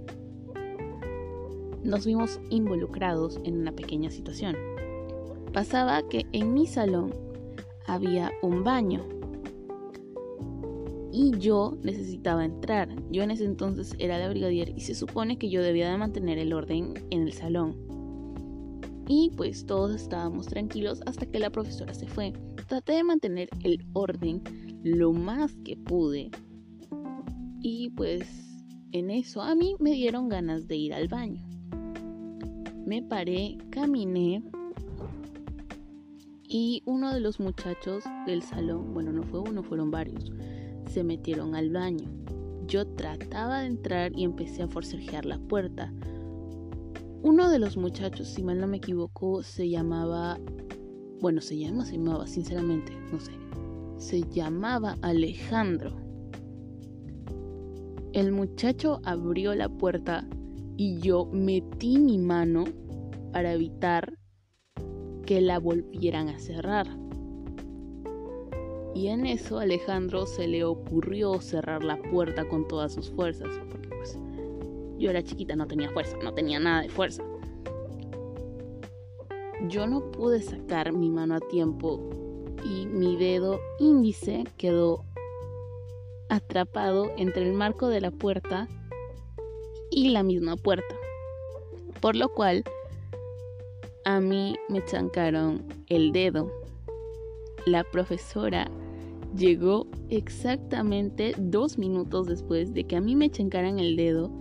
nos 1.83 2.05
vimos 2.05 2.39
involucrados 2.49 3.39
en 3.43 3.57
una 3.57 3.71
pequeña 3.71 4.09
situación 4.09 4.55
pasaba 5.53 6.01
que 6.09 6.25
en 6.31 6.53
mi 6.53 6.65
salón 6.65 7.13
había 7.87 8.31
un 8.41 8.63
baño 8.63 9.05
y 11.11 11.37
yo 11.37 11.77
necesitaba 11.83 12.43
entrar. 12.43 12.89
Yo 13.11 13.21
en 13.21 13.29
ese 13.29 13.45
entonces 13.45 13.93
era 13.99 14.17
la 14.17 14.29
brigadier 14.29 14.73
y 14.75 14.81
se 14.81 14.95
supone 14.95 15.37
que 15.37 15.49
yo 15.49 15.61
debía 15.61 15.91
de 15.91 15.97
mantener 15.97 16.39
el 16.39 16.53
orden 16.53 16.95
en 17.11 17.21
el 17.21 17.33
salón. 17.33 17.77
Y 19.07 19.31
pues 19.37 19.65
todos 19.67 19.93
estábamos 19.93 20.47
tranquilos 20.47 21.01
hasta 21.05 21.27
que 21.27 21.37
la 21.37 21.51
profesora 21.51 21.93
se 21.93 22.07
fue. 22.07 22.33
Traté 22.67 22.93
de 22.93 23.03
mantener 23.03 23.49
el 23.63 23.85
orden 23.93 24.41
lo 24.83 25.13
más 25.13 25.53
que 25.63 25.77
pude. 25.77 26.31
Y 27.61 27.91
pues 27.91 28.27
en 28.91 29.11
eso 29.11 29.41
a 29.41 29.53
mí 29.53 29.75
me 29.79 29.91
dieron 29.91 30.29
ganas 30.29 30.67
de 30.67 30.77
ir 30.77 30.93
al 30.95 31.09
baño. 31.09 31.43
Me 32.87 33.03
paré, 33.03 33.57
caminé 33.69 34.41
y 36.53 36.83
uno 36.85 37.11
de 37.11 37.19
los 37.19 37.39
muchachos 37.39 38.03
del 38.27 38.43
salón, 38.43 38.93
bueno, 38.93 39.11
no 39.11 39.23
fue 39.23 39.39
uno, 39.39 39.63
fueron 39.63 39.89
varios, 39.89 40.31
se 40.85 41.03
metieron 41.03 41.55
al 41.55 41.71
baño. 41.71 42.07
Yo 42.67 42.85
trataba 42.85 43.61
de 43.61 43.65
entrar 43.65 44.11
y 44.15 44.23
empecé 44.23 44.61
a 44.61 44.67
forcejear 44.67 45.25
la 45.25 45.39
puerta. 45.39 45.91
Uno 47.23 47.49
de 47.49 47.57
los 47.57 47.75
muchachos, 47.75 48.27
si 48.27 48.43
mal 48.43 48.59
no 48.59 48.67
me 48.67 48.77
equivoco, 48.77 49.41
se 49.41 49.67
llamaba, 49.67 50.39
bueno, 51.21 51.41
se 51.41 51.57
llama, 51.57 51.85
se 51.85 51.97
llamaba, 51.97 52.27
sinceramente, 52.27 52.95
no 53.11 53.19
sé, 53.19 53.31
se 53.97 54.21
llamaba 54.21 54.99
Alejandro. 55.01 55.97
El 58.11 58.31
muchacho 58.31 59.01
abrió 59.05 59.55
la 59.55 59.69
puerta 59.69 60.27
y 60.77 60.99
yo 60.99 61.25
metí 61.33 61.97
mi 61.97 62.19
mano 62.19 62.65
para 63.31 63.53
evitar 63.53 64.19
que 65.25 65.41
la 65.41 65.59
volvieran 65.59 66.29
a 66.29 66.39
cerrar. 66.39 66.87
Y 68.95 69.07
en 69.07 69.25
eso 69.25 69.59
Alejandro 69.59 70.25
se 70.25 70.47
le 70.47 70.63
ocurrió 70.63 71.41
cerrar 71.41 71.83
la 71.83 72.01
puerta 72.01 72.47
con 72.47 72.67
todas 72.67 72.93
sus 72.93 73.09
fuerzas, 73.09 73.49
porque 73.69 73.89
pues 73.89 74.19
yo 74.97 75.09
era 75.09 75.23
chiquita, 75.23 75.55
no 75.55 75.65
tenía 75.65 75.89
fuerza, 75.89 76.17
no 76.23 76.33
tenía 76.33 76.59
nada 76.59 76.81
de 76.83 76.89
fuerza. 76.89 77.23
Yo 79.67 79.87
no 79.87 80.11
pude 80.11 80.41
sacar 80.41 80.91
mi 80.91 81.09
mano 81.09 81.35
a 81.35 81.39
tiempo 81.39 81.99
y 82.63 82.85
mi 82.85 83.15
dedo 83.17 83.59
índice 83.79 84.43
quedó 84.57 85.03
atrapado 86.29 87.11
entre 87.17 87.47
el 87.47 87.53
marco 87.53 87.87
de 87.87 88.01
la 88.01 88.11
puerta 88.11 88.67
y 89.89 90.09
la 90.09 90.23
misma 90.23 90.55
puerta. 90.55 90.95
Por 92.01 92.15
lo 92.15 92.29
cual 92.29 92.63
a 94.05 94.19
mí 94.19 94.55
me 94.69 94.83
chancaron 94.83 95.63
el 95.87 96.11
dedo. 96.11 96.51
La 97.65 97.83
profesora 97.83 98.69
llegó 99.35 99.87
exactamente 100.09 101.33
dos 101.37 101.77
minutos 101.77 102.27
después 102.27 102.73
de 102.73 102.83
que 102.85 102.97
a 102.97 103.01
mí 103.01 103.15
me 103.15 103.29
chancaran 103.29 103.79
el 103.79 103.95
dedo. 103.95 104.31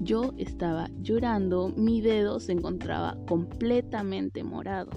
Yo 0.00 0.32
estaba 0.36 0.88
llorando, 1.02 1.72
mi 1.76 2.00
dedo 2.00 2.38
se 2.38 2.52
encontraba 2.52 3.18
completamente 3.26 4.44
morado. 4.44 4.90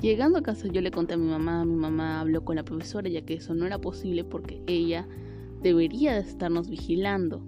Llegando 0.00 0.38
a 0.38 0.42
casa 0.42 0.66
yo 0.66 0.80
le 0.80 0.90
conté 0.90 1.14
a 1.14 1.18
mi 1.18 1.26
mamá, 1.26 1.64
mi 1.64 1.76
mamá 1.76 2.20
habló 2.20 2.42
con 2.44 2.56
la 2.56 2.64
profesora 2.64 3.08
ya 3.08 3.20
que 3.20 3.34
eso 3.34 3.54
no 3.54 3.66
era 3.66 3.78
posible 3.78 4.24
porque 4.24 4.62
ella 4.66 5.06
debería 5.62 6.14
de 6.14 6.20
estarnos 6.20 6.68
vigilando. 6.70 7.44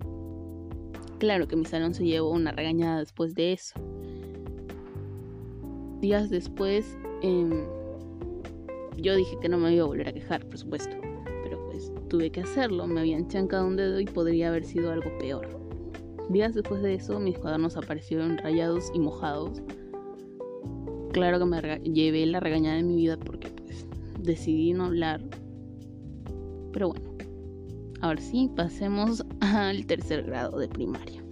Claro 1.22 1.46
que 1.46 1.54
mi 1.54 1.64
salón 1.64 1.94
se 1.94 2.04
llevó 2.04 2.30
una 2.30 2.50
regañada 2.50 2.98
después 2.98 3.36
de 3.36 3.52
eso. 3.52 3.76
Días 6.00 6.30
después, 6.30 6.98
em, 7.22 7.64
yo 8.96 9.14
dije 9.14 9.38
que 9.40 9.48
no 9.48 9.56
me 9.56 9.72
iba 9.72 9.84
a 9.84 9.86
volver 9.86 10.08
a 10.08 10.12
quejar, 10.12 10.44
por 10.44 10.58
supuesto. 10.58 10.96
Pero 11.44 11.64
pues 11.66 11.92
tuve 12.08 12.32
que 12.32 12.40
hacerlo, 12.40 12.88
me 12.88 12.98
habían 12.98 13.28
chancado 13.28 13.68
un 13.68 13.76
dedo 13.76 14.00
y 14.00 14.04
podría 14.06 14.48
haber 14.48 14.64
sido 14.64 14.90
algo 14.90 15.16
peor. 15.18 15.46
Días 16.28 16.54
después 16.54 16.82
de 16.82 16.94
eso, 16.94 17.20
mis 17.20 17.38
cuadernos 17.38 17.76
aparecieron 17.76 18.36
rayados 18.38 18.90
y 18.92 18.98
mojados. 18.98 19.62
claro 21.12 21.38
que 21.38 21.44
me 21.44 21.60
llevé 21.84 22.26
la 22.26 22.40
regañada 22.40 22.78
de 22.78 22.82
mi 22.82 22.96
vida 22.96 23.16
porque 23.16 23.48
pues 23.48 23.86
decidí 24.18 24.72
no 24.72 24.86
hablar. 24.86 25.22
Pero 26.72 26.88
bueno, 26.88 27.14
ahora 28.00 28.20
sí, 28.20 28.50
pasemos 28.56 29.21
al 29.52 29.86
tercer 29.86 30.24
grado 30.24 30.58
de 30.58 30.68
primaria. 30.68 31.22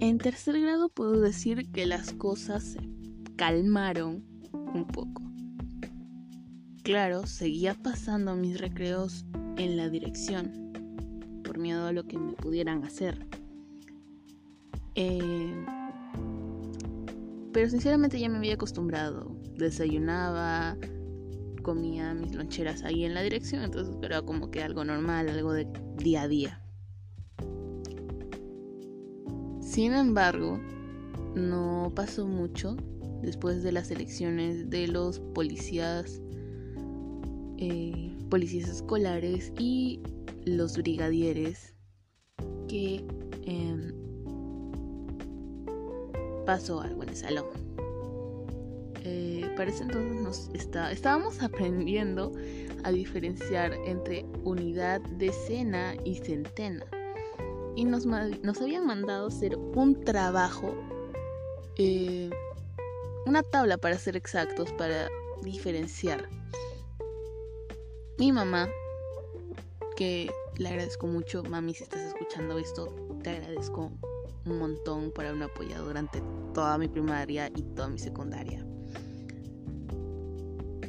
En 0.00 0.18
tercer 0.18 0.60
grado 0.60 0.88
puedo 0.88 1.20
decir 1.20 1.70
que 1.72 1.86
las 1.86 2.12
cosas 2.12 2.64
se 2.64 2.80
calmaron 3.36 4.24
un 4.52 4.86
poco. 4.86 5.22
Claro, 6.82 7.26
seguía 7.26 7.74
pasando 7.74 8.34
mis 8.34 8.58
recreos 8.58 9.26
en 9.56 9.76
la 9.76 9.88
dirección 9.88 10.72
por 11.44 11.58
miedo 11.58 11.86
a 11.86 11.92
lo 11.92 12.04
que 12.04 12.18
me 12.18 12.32
pudieran 12.32 12.82
hacer. 12.84 13.26
Eh, 14.94 15.64
pero 17.52 17.68
sinceramente 17.68 18.18
ya 18.18 18.28
me 18.28 18.38
había 18.38 18.54
acostumbrado. 18.54 19.36
Desayunaba, 19.56 20.76
comía 21.62 22.14
mis 22.14 22.34
loncheras 22.34 22.82
ahí 22.84 23.04
en 23.04 23.14
la 23.14 23.22
dirección, 23.22 23.62
entonces 23.62 23.94
era 24.02 24.22
como 24.22 24.50
que 24.50 24.62
algo 24.62 24.84
normal, 24.84 25.28
algo 25.28 25.52
de 25.52 25.68
día 25.98 26.22
a 26.22 26.28
día. 26.28 26.62
Sin 29.70 29.92
embargo, 29.92 30.58
no 31.36 31.92
pasó 31.94 32.26
mucho 32.26 32.76
después 33.22 33.62
de 33.62 33.70
las 33.70 33.92
elecciones 33.92 34.68
de 34.68 34.88
los 34.88 35.20
policías, 35.20 36.20
eh, 37.56 38.12
policías 38.28 38.68
escolares 38.68 39.52
y 39.60 40.02
los 40.44 40.76
brigadieres 40.76 41.72
que 42.66 43.04
em, 43.44 43.92
pasó 46.44 46.80
algo 46.80 47.04
en 47.04 47.10
el 47.10 47.16
salón. 47.16 47.46
Eh, 49.04 49.48
para 49.56 49.70
entonces 49.70 50.20
nos 50.20 50.50
está, 50.52 50.90
estábamos 50.90 51.40
aprendiendo 51.44 52.32
a 52.82 52.90
diferenciar 52.90 53.72
entre 53.86 54.26
unidad, 54.42 55.00
decena 55.16 55.94
y 56.04 56.16
centena. 56.16 56.84
Y 57.76 57.84
nos, 57.84 58.06
nos 58.06 58.60
habían 58.60 58.86
mandado 58.86 59.28
hacer 59.28 59.56
un 59.56 60.04
trabajo, 60.04 60.74
eh, 61.76 62.30
una 63.26 63.42
tabla 63.42 63.78
para 63.78 63.96
ser 63.98 64.16
exactos, 64.16 64.72
para 64.72 65.08
diferenciar. 65.42 66.28
Mi 68.18 68.32
mamá, 68.32 68.68
que 69.96 70.30
le 70.58 70.68
agradezco 70.68 71.06
mucho, 71.06 71.42
mami, 71.44 71.74
si 71.74 71.84
estás 71.84 72.00
escuchando 72.02 72.58
esto, 72.58 72.94
te 73.22 73.30
agradezco 73.30 73.90
un 74.46 74.58
montón 74.58 75.10
por 75.12 75.24
haberme 75.24 75.46
apoyado 75.46 75.86
durante 75.86 76.22
toda 76.54 76.76
mi 76.78 76.88
primaria 76.88 77.50
y 77.54 77.62
toda 77.62 77.88
mi 77.88 77.98
secundaria. 77.98 78.64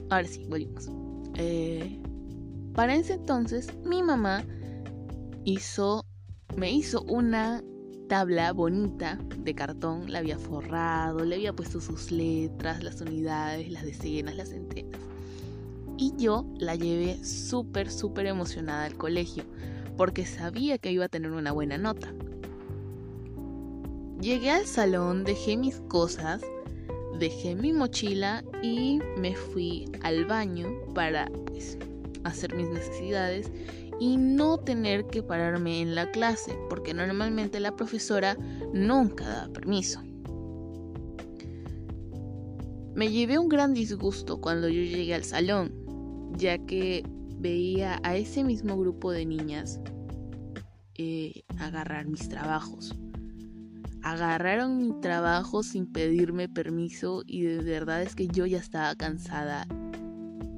Ahora 0.09 0.27
sí, 0.27 0.45
volvimos. 0.49 0.89
Eh, 1.35 2.01
para 2.73 2.95
ese 2.95 3.13
entonces, 3.13 3.73
mi 3.85 4.03
mamá 4.03 4.43
hizo, 5.45 6.05
me 6.55 6.71
hizo 6.71 7.03
una 7.03 7.63
tabla 8.07 8.51
bonita 8.51 9.17
de 9.37 9.55
cartón, 9.55 10.11
la 10.11 10.19
había 10.19 10.37
forrado, 10.37 11.23
le 11.23 11.35
había 11.35 11.53
puesto 11.53 11.79
sus 11.79 12.11
letras, 12.11 12.83
las 12.83 12.99
unidades, 13.01 13.69
las 13.71 13.85
decenas, 13.85 14.35
las 14.35 14.49
centenas. 14.49 14.99
Y 15.97 16.13
yo 16.17 16.45
la 16.57 16.75
llevé 16.75 17.23
súper, 17.23 17.89
súper 17.89 18.25
emocionada 18.25 18.85
al 18.85 18.97
colegio, 18.97 19.45
porque 19.97 20.25
sabía 20.25 20.77
que 20.77 20.91
iba 20.91 21.05
a 21.05 21.09
tener 21.09 21.31
una 21.31 21.51
buena 21.51 21.77
nota. 21.77 22.13
Llegué 24.19 24.51
al 24.51 24.65
salón, 24.65 25.23
dejé 25.23 25.57
mis 25.57 25.77
cosas, 25.87 26.41
dejé 27.17 27.55
mi 27.55 27.71
mochila 27.71 28.43
y 28.61 28.99
me 29.17 29.35
fui 29.35 29.85
al 30.03 30.25
baño 30.25 30.67
para 30.93 31.27
pues, 31.47 31.77
hacer 32.23 32.55
mis 32.55 32.69
necesidades 32.69 33.51
y 34.01 34.17
no 34.17 34.57
tener 34.57 35.05
que 35.05 35.21
pararme 35.21 35.79
en 35.79 35.93
la 35.93 36.09
clase, 36.09 36.57
porque 36.71 36.91
normalmente 36.91 37.59
la 37.59 37.75
profesora 37.75 38.35
nunca 38.73 39.27
da 39.27 39.53
permiso. 39.53 40.01
Me 42.95 43.11
llevé 43.11 43.37
un 43.37 43.47
gran 43.47 43.75
disgusto 43.75 44.41
cuando 44.41 44.69
yo 44.69 44.81
llegué 44.81 45.13
al 45.13 45.23
salón, 45.23 45.71
ya 46.35 46.57
que 46.65 47.03
veía 47.37 47.99
a 48.01 48.15
ese 48.15 48.43
mismo 48.43 48.75
grupo 48.75 49.11
de 49.11 49.27
niñas 49.27 49.79
eh, 50.95 51.43
agarrar 51.59 52.07
mis 52.07 52.27
trabajos 52.27 52.95
agarraron 54.03 54.79
mi 54.79 54.99
trabajo 54.99 55.61
sin 55.61 55.85
pedirme 55.85 56.49
permiso 56.49 57.21
y 57.27 57.43
de 57.43 57.61
verdad 57.61 58.01
es 58.01 58.15
que 58.15 58.27
yo 58.27 58.47
ya 58.47 58.57
estaba 58.57 58.95
cansada 58.95 59.67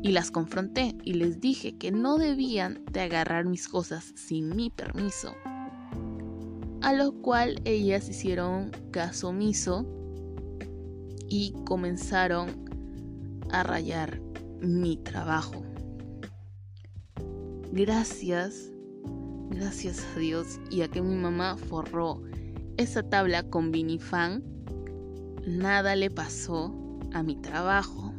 y 0.03 0.11
las 0.11 0.31
confronté 0.31 0.95
y 1.03 1.13
les 1.13 1.39
dije 1.39 1.77
que 1.77 1.91
no 1.91 2.17
debían 2.17 2.83
de 2.91 2.99
agarrar 2.99 3.45
mis 3.45 3.69
cosas 3.69 4.13
sin 4.15 4.55
mi 4.55 4.69
permiso. 4.69 5.33
A 6.81 6.91
lo 6.91 7.13
cual 7.13 7.61
ellas 7.63 8.09
hicieron 8.09 8.71
caso 8.91 9.29
omiso 9.29 9.87
y 11.29 11.55
comenzaron 11.65 12.65
a 13.49 13.63
rayar 13.63 14.19
mi 14.59 14.97
trabajo. 14.97 15.63
Gracias, 17.71 18.71
gracias 19.49 20.05
a 20.15 20.19
Dios 20.19 20.59
y 20.69 20.81
a 20.81 20.89
que 20.89 21.01
mi 21.01 21.15
mamá 21.15 21.55
forró 21.55 22.21
esa 22.75 23.03
tabla 23.03 23.43
con 23.43 23.71
Vinifan, 23.71 24.43
nada 25.47 25.95
le 25.95 26.09
pasó 26.11 26.75
a 27.13 27.23
mi 27.23 27.35
trabajo. 27.37 28.12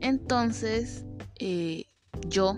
Entonces, 0.00 1.04
eh, 1.38 1.86
yo 2.28 2.56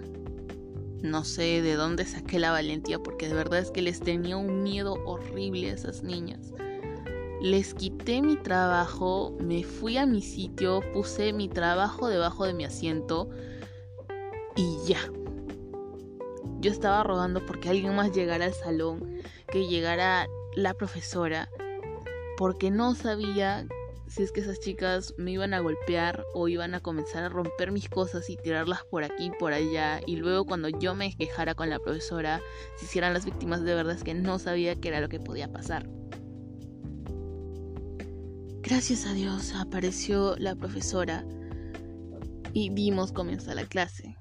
no 1.02 1.24
sé 1.24 1.62
de 1.62 1.74
dónde 1.74 2.04
saqué 2.04 2.38
la 2.38 2.52
valentía, 2.52 2.98
porque 2.98 3.28
de 3.28 3.34
verdad 3.34 3.58
es 3.58 3.70
que 3.70 3.82
les 3.82 4.00
tenía 4.00 4.36
un 4.36 4.62
miedo 4.62 4.94
horrible 5.04 5.70
a 5.70 5.74
esas 5.74 6.02
niñas. 6.02 6.52
Les 7.40 7.74
quité 7.74 8.22
mi 8.22 8.36
trabajo, 8.36 9.36
me 9.40 9.64
fui 9.64 9.96
a 9.96 10.06
mi 10.06 10.22
sitio, 10.22 10.80
puse 10.92 11.32
mi 11.32 11.48
trabajo 11.48 12.08
debajo 12.08 12.44
de 12.44 12.54
mi 12.54 12.64
asiento 12.64 13.28
y 14.54 14.76
ya. 14.86 15.00
Yo 16.60 16.70
estaba 16.70 17.02
rogando 17.02 17.44
porque 17.44 17.68
alguien 17.68 17.96
más 17.96 18.12
llegara 18.12 18.44
al 18.44 18.54
salón 18.54 19.20
que 19.48 19.66
llegara 19.66 20.28
la 20.54 20.74
profesora 20.74 21.48
porque 22.36 22.70
no 22.70 22.94
sabía 22.94 23.66
si 24.14 24.22
es 24.22 24.30
que 24.30 24.40
esas 24.40 24.60
chicas 24.60 25.14
me 25.16 25.30
iban 25.30 25.54
a 25.54 25.60
golpear 25.60 26.26
o 26.34 26.46
iban 26.46 26.74
a 26.74 26.80
comenzar 26.80 27.24
a 27.24 27.30
romper 27.30 27.72
mis 27.72 27.88
cosas 27.88 28.28
y 28.28 28.36
tirarlas 28.36 28.84
por 28.84 29.04
aquí 29.04 29.26
y 29.26 29.30
por 29.30 29.54
allá 29.54 30.00
y 30.06 30.16
luego 30.16 30.44
cuando 30.44 30.68
yo 30.68 30.94
me 30.94 31.16
quejara 31.16 31.54
con 31.54 31.70
la 31.70 31.78
profesora 31.78 32.42
si 32.76 32.84
hicieran 32.84 33.14
las 33.14 33.24
víctimas 33.24 33.62
de 33.62 33.74
verdad 33.74 33.94
es 33.94 34.04
que 34.04 34.12
no 34.12 34.38
sabía 34.38 34.76
qué 34.76 34.88
era 34.88 35.00
lo 35.00 35.08
que 35.08 35.18
podía 35.18 35.50
pasar. 35.50 35.88
Gracias 38.60 39.06
a 39.06 39.14
Dios 39.14 39.54
apareció 39.54 40.36
la 40.36 40.56
profesora 40.56 41.24
y 42.52 42.68
vimos 42.68 43.12
comenzar 43.12 43.56
la 43.56 43.64
clase. 43.64 44.18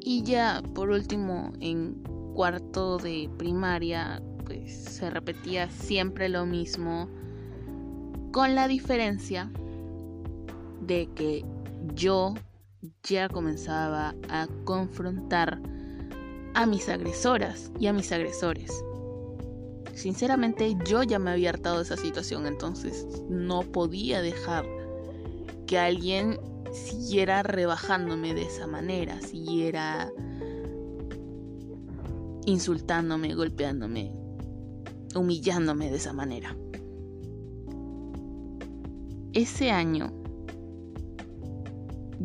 Y 0.00 0.24
ya 0.24 0.60
por 0.74 0.90
último 0.90 1.52
en 1.60 2.02
cuarto 2.34 2.98
de 2.98 3.30
primaria, 3.38 4.20
pues 4.44 4.76
se 4.76 5.08
repetía 5.08 5.70
siempre 5.70 6.28
lo 6.28 6.46
mismo, 6.46 7.08
con 8.36 8.54
la 8.54 8.68
diferencia 8.68 9.50
de 10.82 11.08
que 11.14 11.42
yo 11.94 12.34
ya 13.02 13.30
comenzaba 13.30 14.14
a 14.28 14.46
confrontar 14.64 15.58
a 16.52 16.66
mis 16.66 16.86
agresoras 16.90 17.72
y 17.80 17.86
a 17.86 17.94
mis 17.94 18.12
agresores. 18.12 18.84
Sinceramente 19.94 20.76
yo 20.84 21.02
ya 21.02 21.18
me 21.18 21.30
había 21.30 21.48
hartado 21.48 21.78
de 21.78 21.84
esa 21.84 21.96
situación, 21.96 22.46
entonces 22.46 23.06
no 23.30 23.62
podía 23.62 24.20
dejar 24.20 24.66
que 25.66 25.78
alguien 25.78 26.38
siguiera 26.74 27.42
rebajándome 27.42 28.34
de 28.34 28.42
esa 28.42 28.66
manera, 28.66 29.18
siguiera 29.22 30.12
insultándome, 32.44 33.34
golpeándome, 33.34 34.12
humillándome 35.14 35.90
de 35.90 35.96
esa 35.96 36.12
manera. 36.12 36.54
Ese 39.36 39.70
año 39.70 40.10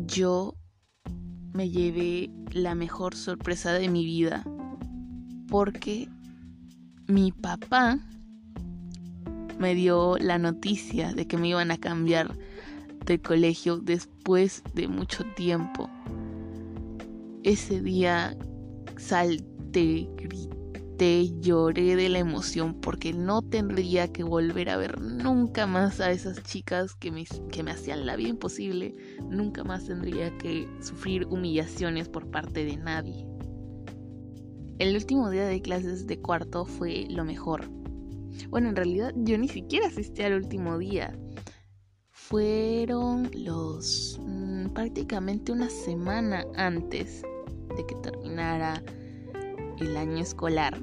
yo 0.06 0.54
me 1.52 1.68
llevé 1.68 2.30
la 2.54 2.74
mejor 2.74 3.14
sorpresa 3.14 3.74
de 3.74 3.90
mi 3.90 4.02
vida 4.06 4.42
porque 5.48 6.08
mi 7.08 7.30
papá 7.30 7.98
me 9.58 9.74
dio 9.74 10.16
la 10.16 10.38
noticia 10.38 11.12
de 11.12 11.26
que 11.26 11.36
me 11.36 11.48
iban 11.48 11.70
a 11.70 11.76
cambiar 11.76 12.34
de 13.04 13.20
colegio 13.20 13.76
después 13.76 14.62
de 14.72 14.88
mucho 14.88 15.22
tiempo. 15.36 15.90
Ese 17.42 17.82
día 17.82 18.34
salté 18.96 20.08
grité, 20.16 20.61
lloré 21.40 21.96
de 21.96 22.08
la 22.08 22.18
emoción 22.18 22.74
porque 22.80 23.12
no 23.12 23.42
tendría 23.42 24.12
que 24.12 24.22
volver 24.22 24.68
a 24.68 24.76
ver 24.76 25.00
nunca 25.00 25.66
más 25.66 26.00
a 26.00 26.10
esas 26.10 26.42
chicas 26.42 26.94
que 26.94 27.10
me, 27.10 27.24
que 27.50 27.62
me 27.62 27.72
hacían 27.72 28.06
la 28.06 28.16
vida 28.16 28.28
imposible. 28.28 28.94
Nunca 29.28 29.64
más 29.64 29.86
tendría 29.86 30.36
que 30.38 30.68
sufrir 30.80 31.26
humillaciones 31.26 32.08
por 32.08 32.30
parte 32.30 32.64
de 32.64 32.76
nadie. 32.76 33.26
El 34.78 34.94
último 34.94 35.30
día 35.30 35.46
de 35.46 35.60
clases 35.60 36.06
de 36.06 36.20
cuarto 36.20 36.64
fue 36.64 37.06
lo 37.10 37.24
mejor. 37.24 37.68
Bueno, 38.48 38.68
en 38.68 38.76
realidad 38.76 39.12
yo 39.16 39.36
ni 39.38 39.48
siquiera 39.48 39.88
asistí 39.88 40.22
al 40.22 40.34
último 40.34 40.78
día. 40.78 41.18
Fueron 42.10 43.30
los... 43.34 44.20
Mm, 44.22 44.68
prácticamente 44.68 45.52
una 45.52 45.68
semana 45.68 46.44
antes 46.56 47.22
de 47.76 47.86
que 47.86 47.94
terminara 47.96 48.82
el 49.78 49.96
año 49.96 50.22
escolar, 50.22 50.80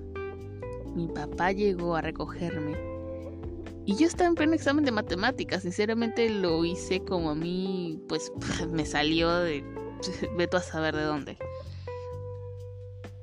mi 0.96 1.08
papá 1.08 1.52
llegó 1.52 1.96
a 1.96 2.02
recogerme. 2.02 2.78
Y 3.86 3.96
yo 3.96 4.06
estaba 4.06 4.30
en 4.30 4.36
pleno 4.36 4.54
examen 4.54 4.86
de 4.86 4.92
matemáticas. 4.92 5.64
Sinceramente 5.64 6.30
lo 6.30 6.64
hice 6.64 7.04
como 7.04 7.32
a 7.32 7.36
mí, 7.36 8.04
pues 8.08 8.32
me 8.72 8.86
salió 8.86 9.36
de... 9.40 9.64
Veto 10.38 10.58
a 10.58 10.62
saber 10.62 10.96
de 10.96 11.04
dónde. 11.04 11.38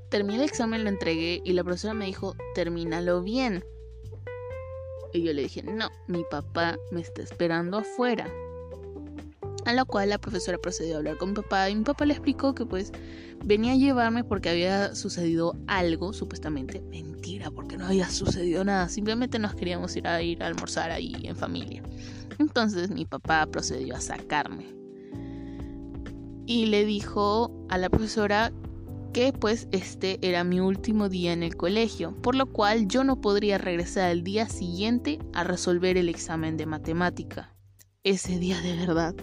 Terminé 0.08 0.36
el 0.36 0.48
examen, 0.48 0.84
lo 0.84 0.90
entregué 0.90 1.40
y 1.44 1.52
la 1.52 1.64
profesora 1.64 1.94
me 1.94 2.06
dijo, 2.06 2.34
termínalo 2.54 3.22
bien. 3.22 3.64
Y 5.12 5.22
yo 5.22 5.32
le 5.32 5.42
dije, 5.42 5.62
no, 5.62 5.88
mi 6.06 6.24
papá 6.30 6.78
me 6.90 7.00
está 7.00 7.22
esperando 7.22 7.78
afuera. 7.78 8.28
A 9.66 9.72
lo 9.72 9.84
cual 9.84 10.10
la 10.10 10.18
profesora 10.18 10.58
procedió 10.58 10.94
a 10.94 10.98
hablar 10.98 11.16
con 11.16 11.30
mi 11.30 11.34
papá 11.34 11.68
y 11.68 11.74
mi 11.74 11.82
papá 11.82 12.06
le 12.06 12.12
explicó 12.12 12.54
que 12.54 12.64
pues 12.64 12.92
venía 13.44 13.72
a 13.72 13.76
llevarme 13.76 14.22
porque 14.22 14.48
había 14.48 14.94
sucedido 14.94 15.56
algo, 15.66 16.12
supuestamente. 16.12 16.80
Mentira, 16.82 17.50
porque 17.50 17.76
no 17.76 17.86
había 17.86 18.08
sucedido 18.08 18.64
nada. 18.64 18.88
Simplemente 18.88 19.40
nos 19.40 19.56
queríamos 19.56 19.96
ir 19.96 20.06
a 20.06 20.22
ir 20.22 20.40
a 20.40 20.46
almorzar 20.46 20.92
ahí 20.92 21.16
en 21.24 21.34
familia. 21.34 21.82
Entonces 22.38 22.90
mi 22.90 23.06
papá 23.06 23.44
procedió 23.46 23.96
a 23.96 24.00
sacarme. 24.00 24.66
Y 26.46 26.66
le 26.66 26.84
dijo 26.84 27.50
a 27.68 27.76
la 27.76 27.90
profesora 27.90 28.52
que 29.12 29.32
pues 29.32 29.66
este 29.72 30.20
era 30.22 30.44
mi 30.44 30.60
último 30.60 31.08
día 31.08 31.32
en 31.32 31.42
el 31.42 31.56
colegio, 31.56 32.14
por 32.22 32.36
lo 32.36 32.46
cual 32.46 32.86
yo 32.86 33.02
no 33.02 33.20
podría 33.20 33.58
regresar 33.58 34.10
al 34.10 34.22
día 34.22 34.48
siguiente 34.48 35.18
a 35.32 35.42
resolver 35.42 35.96
el 35.96 36.08
examen 36.08 36.56
de 36.56 36.66
matemática. 36.66 37.55
Ese 38.06 38.38
día 38.38 38.60
de 38.60 38.76
verdad 38.76 39.16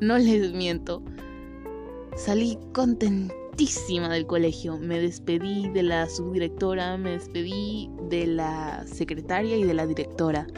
no 0.00 0.18
les 0.18 0.52
miento. 0.52 1.04
Salí 2.16 2.58
contentísima 2.74 4.08
del 4.08 4.26
colegio. 4.26 4.76
Me 4.76 4.98
despedí 4.98 5.68
de 5.68 5.84
la 5.84 6.08
subdirectora, 6.08 6.96
me 6.96 7.12
despedí 7.12 7.88
de 8.10 8.26
la 8.26 8.84
secretaria 8.88 9.56
y 9.56 9.62
de 9.62 9.72
la 9.72 9.86
directora. 9.86 10.48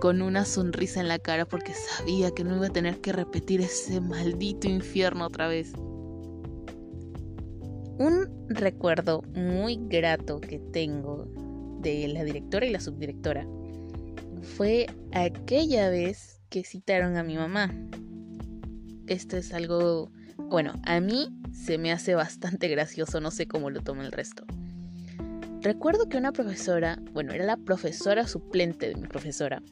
Con 0.00 0.22
una 0.22 0.46
sonrisa 0.46 1.02
en 1.02 1.08
la 1.08 1.18
cara 1.18 1.44
porque 1.44 1.74
sabía 1.74 2.30
que 2.30 2.44
no 2.44 2.56
iba 2.56 2.68
a 2.68 2.72
tener 2.72 3.02
que 3.02 3.12
repetir 3.12 3.60
ese 3.60 4.00
maldito 4.00 4.66
infierno 4.66 5.26
otra 5.26 5.48
vez. 5.48 5.74
Un 7.98 8.46
recuerdo 8.48 9.20
muy 9.34 9.78
grato 9.82 10.40
que 10.40 10.58
tengo 10.72 11.26
de 11.82 12.08
la 12.08 12.24
directora 12.24 12.64
y 12.64 12.70
la 12.70 12.80
subdirectora 12.80 13.46
fue 14.56 14.86
aquella 15.12 15.90
vez 15.90 16.39
que 16.50 16.64
citaron 16.64 17.16
a 17.16 17.22
mi 17.22 17.36
mamá 17.36 17.72
esto 19.10 19.36
es 19.36 19.52
algo, 19.52 20.10
bueno, 20.36 20.72
a 20.84 21.00
mí 21.00 21.36
se 21.52 21.78
me 21.78 21.92
hace 21.92 22.14
bastante 22.14 22.68
gracioso, 22.68 23.20
no 23.20 23.30
sé 23.30 23.46
cómo 23.46 23.68
lo 23.68 23.82
toma 23.82 24.04
el 24.04 24.12
resto. 24.12 24.44
Recuerdo 25.60 26.08
que 26.08 26.16
una 26.16 26.32
profesora, 26.32 26.98
bueno, 27.12 27.32
era 27.32 27.44
la 27.44 27.58
profesora 27.58 28.26
suplente 28.26 28.88
de 28.88 28.94
mi 28.94 29.06
profesora, 29.08 29.62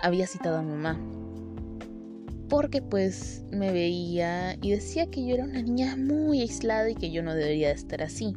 había 0.00 0.26
citado 0.26 0.58
a 0.58 0.62
mi 0.62 0.72
mamá. 0.72 0.98
Porque 2.48 2.80
pues 2.80 3.42
me 3.50 3.72
veía 3.72 4.56
y 4.62 4.70
decía 4.70 5.10
que 5.10 5.26
yo 5.26 5.34
era 5.34 5.44
una 5.44 5.60
niña 5.60 5.96
muy 5.96 6.40
aislada 6.40 6.88
y 6.88 6.94
que 6.94 7.10
yo 7.10 7.22
no 7.22 7.34
debería 7.34 7.68
de 7.68 7.74
estar 7.74 8.00
así. 8.00 8.32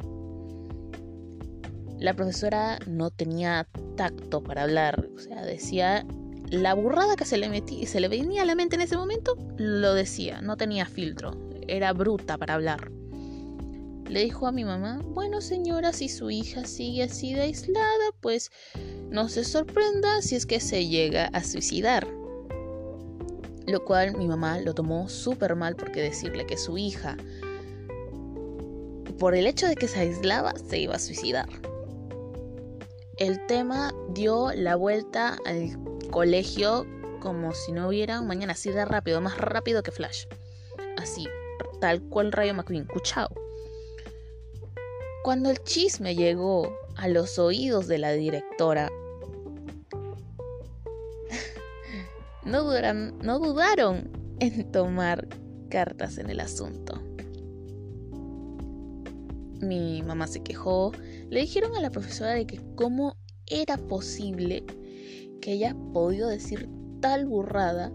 La 1.98 2.14
profesora 2.14 2.80
no 2.88 3.10
tenía 3.12 3.68
tacto 3.96 4.44
para 4.44 4.64
hablar, 4.64 5.08
o 5.16 5.20
sea, 5.20 5.46
decía 5.46 6.06
la 6.52 6.74
burrada 6.74 7.16
que 7.16 7.24
se 7.24 7.38
le 7.38 7.48
metía, 7.48 7.88
se 7.88 8.02
le 8.02 8.10
venía 8.10 8.42
a 8.42 8.46
la 8.46 8.56
mente 8.56 8.76
en 8.76 8.82
ese 8.82 8.98
momento, 8.98 9.38
lo 9.58 9.94
decía, 9.94 10.42
no 10.42 10.58
tenía 10.58 10.86
filtro, 10.86 11.32
era 11.68 11.94
bruta 11.94 12.38
para 12.38 12.56
hablar. 12.56 12.92
Le 14.10 14.26
dijo 14.26 14.46
a 14.48 14.52
mi 14.52 14.66
mamá, 14.66 15.00
bueno 15.02 15.40
señora, 15.40 15.94
si 15.94 16.10
su 16.10 16.30
hija 16.30 16.66
sigue 16.66 17.04
así 17.04 17.34
de 17.34 17.44
aislada, 17.44 18.12
pues 18.20 18.52
no 19.10 19.30
se 19.30 19.46
sorprenda 19.46 20.22
si 20.22 20.36
es 20.36 20.46
que 20.46 20.60
se 20.60 20.88
llega 20.88 21.28
a 21.28 21.42
suicidar. 21.42 22.06
Lo 23.68 23.86
cual 23.86 24.18
mi 24.18 24.28
mamá 24.28 24.60
lo 24.60 24.74
tomó 24.74 25.08
súper 25.08 25.56
mal 25.56 25.78
porque 25.78 26.02
decirle 26.02 26.46
que 26.46 26.58
su 26.58 26.78
hija, 26.78 27.16
por 29.18 29.36
el 29.36 29.48
hecho 29.48 29.68
de 29.68 29.76
que 29.76 29.88
se 29.88 30.02
aislaba, 30.02 30.54
se 30.68 30.80
iba 30.80 30.96
a 30.96 31.00
suicidar. 31.00 31.48
El 33.18 33.46
tema 33.46 33.94
dio 34.10 34.52
la 34.52 34.76
vuelta 34.76 35.38
al 35.46 35.78
colegio 36.12 36.86
como 37.22 37.54
si 37.54 37.72
no 37.72 37.88
hubiera 37.88 38.22
mañana 38.22 38.54
así 38.54 38.70
de 38.72 38.84
rápido, 38.84 39.22
más 39.22 39.38
rápido 39.38 39.82
que 39.84 39.92
Flash. 39.92 40.26
Así, 40.98 41.28
tal 41.80 42.02
cual 42.04 42.32
Rayo 42.32 42.54
McQueen, 42.54 42.86
cuchao. 42.86 43.30
Cuando 45.24 45.50
el 45.50 45.64
chisme 45.64 46.16
llegó 46.16 46.76
a 46.96 47.08
los 47.08 47.40
oídos 47.40 47.88
de 47.88 47.98
la 48.00 48.12
directora, 48.12 48.92
no, 52.44 52.64
no 53.24 53.40
dudaron 53.40 54.12
en 54.40 54.72
tomar 54.72 55.28
cartas 55.70 56.18
en 56.18 56.30
el 56.30 56.40
asunto. 56.40 57.02
Mi 59.62 60.02
mamá 60.02 60.26
se 60.28 60.42
quejó, 60.42 60.92
le 61.30 61.42
dijeron 61.42 61.76
a 61.76 61.82
la 61.82 61.92
profesora 61.92 62.32
de 62.32 62.48
que 62.48 62.60
cómo 62.76 63.16
era 63.46 63.78
posible 63.78 64.66
que 65.42 65.52
haya 65.52 65.76
podido 65.94 66.30
decir 66.30 66.70
tal 67.02 67.26
burrada. 67.26 67.92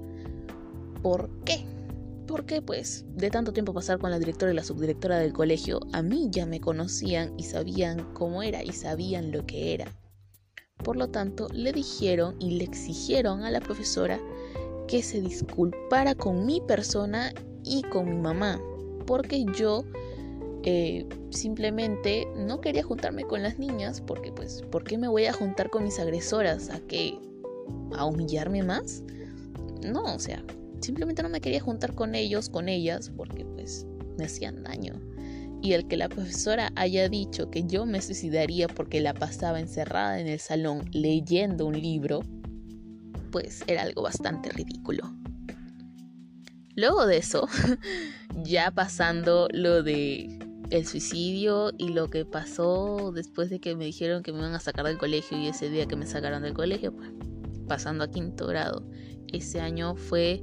¿Por 1.03 1.31
qué? 1.45 1.65
Porque 2.27 2.61
pues 2.61 3.05
de 3.15 3.31
tanto 3.31 3.53
tiempo 3.53 3.73
pasar 3.73 3.99
con 3.99 4.11
la 4.11 4.19
directora 4.19 4.53
y 4.53 4.57
la 4.57 4.65
subdirectora 4.65 5.19
del 5.19 5.33
colegio, 5.33 5.81
a 5.93 6.03
mí 6.03 6.29
ya 6.31 6.45
me 6.45 6.61
conocían 6.61 7.33
y 7.39 7.45
sabían 7.45 8.13
cómo 8.13 8.43
era 8.43 8.63
y 8.63 8.73
sabían 8.73 9.31
lo 9.31 9.47
que 9.47 9.73
era. 9.75 9.87
Por 10.83 10.97
lo 10.97 11.09
tanto, 11.09 11.49
le 11.53 11.73
dijeron 11.73 12.37
y 12.39 12.59
le 12.59 12.65
exigieron 12.65 13.43
a 13.43 13.51
la 13.51 13.61
profesora 13.61 14.21
que 14.89 15.03
se 15.03 15.21
disculpara 15.21 16.15
con 16.15 16.45
mi 16.45 16.61
persona 16.61 17.33
y 17.65 17.83
con 17.83 18.09
mi 18.09 18.17
mamá, 18.17 18.61
porque 19.07 19.45
yo 19.57 19.85
eh, 20.63 21.07
simplemente 21.31 22.27
no 22.37 22.61
quería 22.61 22.83
juntarme 22.83 23.25
con 23.25 23.43
las 23.43 23.59
niñas, 23.59 24.01
porque 24.01 24.33
pues, 24.33 24.63
¿por 24.71 24.85
qué 24.85 24.99
me 24.99 25.09
voy 25.09 25.27
a 25.27 25.33
juntar 25.33 25.71
con 25.71 25.85
mis 25.85 25.99
agresoras? 25.99 26.71
¿A 26.71 26.81
que 26.81 27.19
a 27.97 28.05
humillarme 28.05 28.63
más. 28.63 29.03
No, 29.83 30.15
o 30.15 30.19
sea, 30.19 30.43
simplemente 30.81 31.23
no 31.23 31.29
me 31.29 31.41
quería 31.41 31.61
juntar 31.61 31.95
con 31.95 32.15
ellos, 32.15 32.49
con 32.49 32.69
ellas, 32.69 33.11
porque 33.17 33.45
pues 33.45 33.87
me 34.19 34.25
hacían 34.25 34.63
daño. 34.63 35.01
Y 35.63 35.73
el 35.73 35.89
que 35.89 35.97
la 35.97 36.09
profesora 36.09 36.71
haya 36.77 37.09
dicho 37.09 37.51
que 37.51 37.65
yo 37.65 37.87
me 37.87 38.01
suicidaría 38.01 38.69
porque 38.69 39.01
la 39.01 39.15
pasaba 39.15 39.59
encerrada 39.59 40.21
en 40.21 40.29
el 40.29 40.39
salón 40.39 40.89
leyendo 40.93 41.67
un 41.67 41.81
libro, 41.81 42.21
pues 43.31 43.63
era 43.67 43.83
algo 43.83 44.03
bastante 44.03 44.51
ridículo. 44.51 45.13
Luego 46.77 47.07
de 47.07 47.17
eso, 47.17 47.49
ya 48.45 48.71
pasando 48.71 49.49
lo 49.51 49.83
de 49.83 50.39
el 50.71 50.87
suicidio 50.87 51.73
y 51.79 51.91
lo 51.91 52.11
que 52.11 52.25
pasó 52.25 53.13
después 53.13 53.51
de 53.51 53.61
que 53.61 53.77
me 53.77 53.85
dijeron 53.85 54.23
que 54.23 54.33
me 54.33 54.39
iban 54.41 54.55
a 54.55 54.61
sacar 54.61 54.85
del 54.85 54.99
colegio 54.99 55.39
y 55.39 55.47
ese 55.47 55.71
día 55.71 55.87
que 55.87 55.97
me 55.97 56.07
sacaron 56.07 56.43
del 56.43 56.55
colegio, 56.55 56.95
pues 56.95 57.11
pasando 57.67 58.05
a 58.05 58.11
quinto 58.11 58.47
grado. 58.47 58.85
Ese 59.33 59.61
año 59.61 59.97
fue 59.97 60.43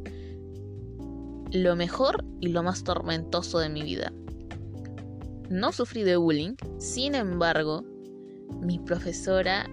lo 1.51 1.75
mejor 1.75 2.23
y 2.39 2.47
lo 2.47 2.63
más 2.63 2.83
tormentoso 2.83 3.59
de 3.59 3.69
mi 3.69 3.83
vida. 3.83 4.11
No 5.49 5.71
sufrí 5.71 6.03
de 6.03 6.17
bullying, 6.17 6.55
sin 6.79 7.15
embargo, 7.15 7.83
mi 8.61 8.79
profesora 8.79 9.69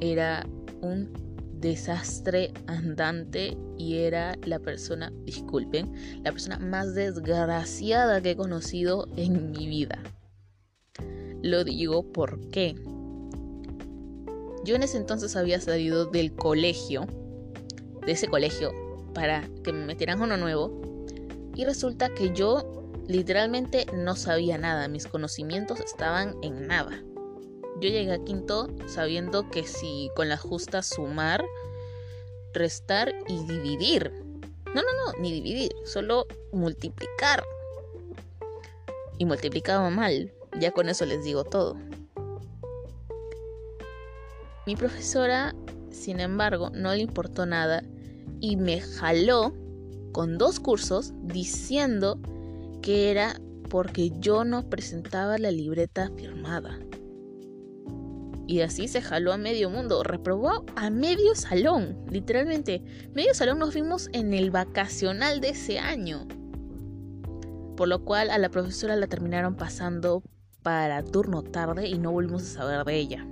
era 0.00 0.46
un 0.80 1.12
desastre 1.60 2.52
andante 2.66 3.56
y 3.76 3.98
era 3.98 4.36
la 4.44 4.58
persona, 4.58 5.12
disculpen, 5.24 5.92
la 6.24 6.32
persona 6.32 6.58
más 6.58 6.94
desgraciada 6.94 8.20
que 8.20 8.32
he 8.32 8.36
conocido 8.36 9.08
en 9.16 9.50
mi 9.52 9.68
vida. 9.68 9.98
Lo 11.42 11.64
digo 11.64 12.02
porque 12.12 12.76
yo 14.64 14.76
en 14.76 14.82
ese 14.82 14.96
entonces 14.96 15.36
había 15.36 15.60
salido 15.60 16.06
del 16.06 16.34
colegio, 16.34 17.06
de 18.04 18.12
ese 18.12 18.28
colegio, 18.28 18.72
para 19.14 19.48
que 19.64 19.72
me 19.72 19.86
metieran 19.86 20.20
uno 20.20 20.36
nuevo. 20.36 20.80
Y 21.54 21.64
resulta 21.64 22.08
que 22.10 22.30
yo 22.30 22.92
literalmente 23.06 23.86
no 23.92 24.14
sabía 24.16 24.58
nada, 24.58 24.88
mis 24.88 25.06
conocimientos 25.06 25.80
estaban 25.80 26.36
en 26.42 26.66
nada. 26.66 27.02
Yo 27.80 27.88
llegué 27.88 28.12
a 28.12 28.22
quinto 28.22 28.68
sabiendo 28.86 29.48
que 29.50 29.66
si 29.66 30.10
con 30.14 30.28
la 30.28 30.36
justa 30.36 30.82
sumar, 30.82 31.44
restar 32.52 33.12
y 33.26 33.44
dividir. 33.46 34.12
No, 34.66 34.82
no, 34.82 34.82
no, 34.82 35.18
ni 35.18 35.32
dividir, 35.32 35.72
solo 35.84 36.26
multiplicar. 36.52 37.42
Y 39.18 39.24
multiplicaba 39.24 39.90
mal, 39.90 40.32
ya 40.58 40.70
con 40.72 40.88
eso 40.88 41.04
les 41.04 41.24
digo 41.24 41.44
todo. 41.44 41.76
Mi 44.70 44.76
profesora, 44.76 45.52
sin 45.90 46.20
embargo, 46.20 46.70
no 46.72 46.94
le 46.94 47.00
importó 47.00 47.44
nada 47.44 47.82
y 48.38 48.54
me 48.54 48.80
jaló 48.80 49.52
con 50.12 50.38
dos 50.38 50.60
cursos 50.60 51.12
diciendo 51.24 52.20
que 52.80 53.10
era 53.10 53.34
porque 53.68 54.12
yo 54.20 54.44
no 54.44 54.70
presentaba 54.70 55.38
la 55.38 55.50
libreta 55.50 56.08
firmada. 56.14 56.78
Y 58.46 58.60
así 58.60 58.86
se 58.86 59.02
jaló 59.02 59.32
a 59.32 59.38
medio 59.38 59.70
mundo, 59.70 60.04
reprobó 60.04 60.64
a 60.76 60.88
medio 60.88 61.34
salón, 61.34 61.98
literalmente. 62.08 62.84
Medio 63.12 63.34
salón 63.34 63.58
nos 63.58 63.74
vimos 63.74 64.08
en 64.12 64.32
el 64.34 64.52
vacacional 64.52 65.40
de 65.40 65.48
ese 65.48 65.80
año. 65.80 66.28
Por 67.76 67.88
lo 67.88 68.04
cual 68.04 68.30
a 68.30 68.38
la 68.38 68.50
profesora 68.50 68.94
la 68.94 69.08
terminaron 69.08 69.56
pasando 69.56 70.22
para 70.62 71.02
turno 71.02 71.42
tarde 71.42 71.88
y 71.88 71.98
no 71.98 72.12
volvimos 72.12 72.42
a 72.44 72.60
saber 72.60 72.84
de 72.84 72.96
ella. 72.96 73.26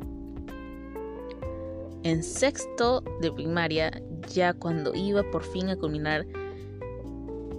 En 2.04 2.22
sexto 2.22 3.02
de 3.20 3.32
primaria, 3.32 3.90
ya 4.32 4.52
cuando 4.52 4.94
iba 4.94 5.22
por 5.30 5.42
fin 5.42 5.68
a 5.68 5.76
culminar 5.76 6.26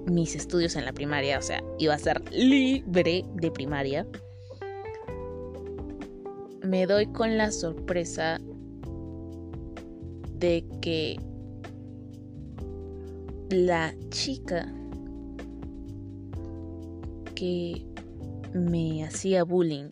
mis 0.06 0.36
estudios 0.36 0.76
en 0.76 0.86
la 0.86 0.94
primaria, 0.94 1.38
o 1.38 1.42
sea, 1.42 1.64
iba 1.78 1.94
a 1.94 2.00
ser 2.00 2.22
libre 2.32 3.26
de 3.36 3.52
primaria, 3.52 4.08
me 6.64 6.86
doy 6.86 7.08
con 7.08 7.38
la 7.38 7.52
sorpresa 7.52 8.40
de 10.36 10.66
que 10.82 11.20
la 13.50 13.94
chica 14.10 14.72
que 17.36 17.86
me 18.54 19.04
hacía 19.04 19.44
bullying 19.44 19.90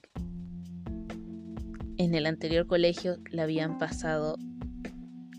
en 1.97 2.15
el 2.15 2.25
anterior 2.25 2.67
colegio 2.67 3.17
la 3.31 3.43
habían 3.43 3.77
pasado 3.77 4.38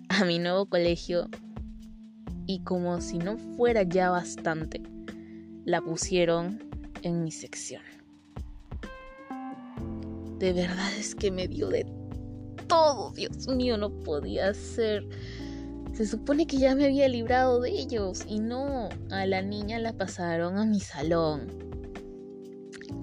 a 0.09 0.25
mi 0.25 0.39
nuevo 0.39 0.67
colegio 0.67 1.29
y 2.47 2.61
como 2.61 3.01
si 3.01 3.19
no 3.19 3.37
fuera 3.37 3.83
ya 3.83 4.11
bastante, 4.11 4.83
la 5.65 5.81
pusieron 5.81 6.59
en 7.03 7.23
mi 7.23 7.31
sección. 7.31 7.83
De 10.39 10.53
verdad 10.53 10.93
es 10.99 11.15
que 11.15 11.31
me 11.31 11.47
dio 11.47 11.69
de 11.69 11.87
todo, 12.69 13.13
Dios 13.13 13.49
mío, 13.49 13.77
no 13.77 13.91
podía 13.91 14.55
ser. 14.55 15.07
Se 15.93 16.07
supone 16.07 16.47
que 16.47 16.59
ya 16.59 16.75
me 16.75 16.85
había 16.85 17.09
librado 17.09 17.61
de 17.61 17.71
ellos 17.71 18.25
y 18.27 18.39
no, 18.39 18.89
a 19.11 19.27
la 19.27 19.43
niña 19.43 19.79
la 19.79 19.93
pasaron 19.93 20.57
a 20.59 20.65
mi 20.65 20.81
salón. 20.81 21.49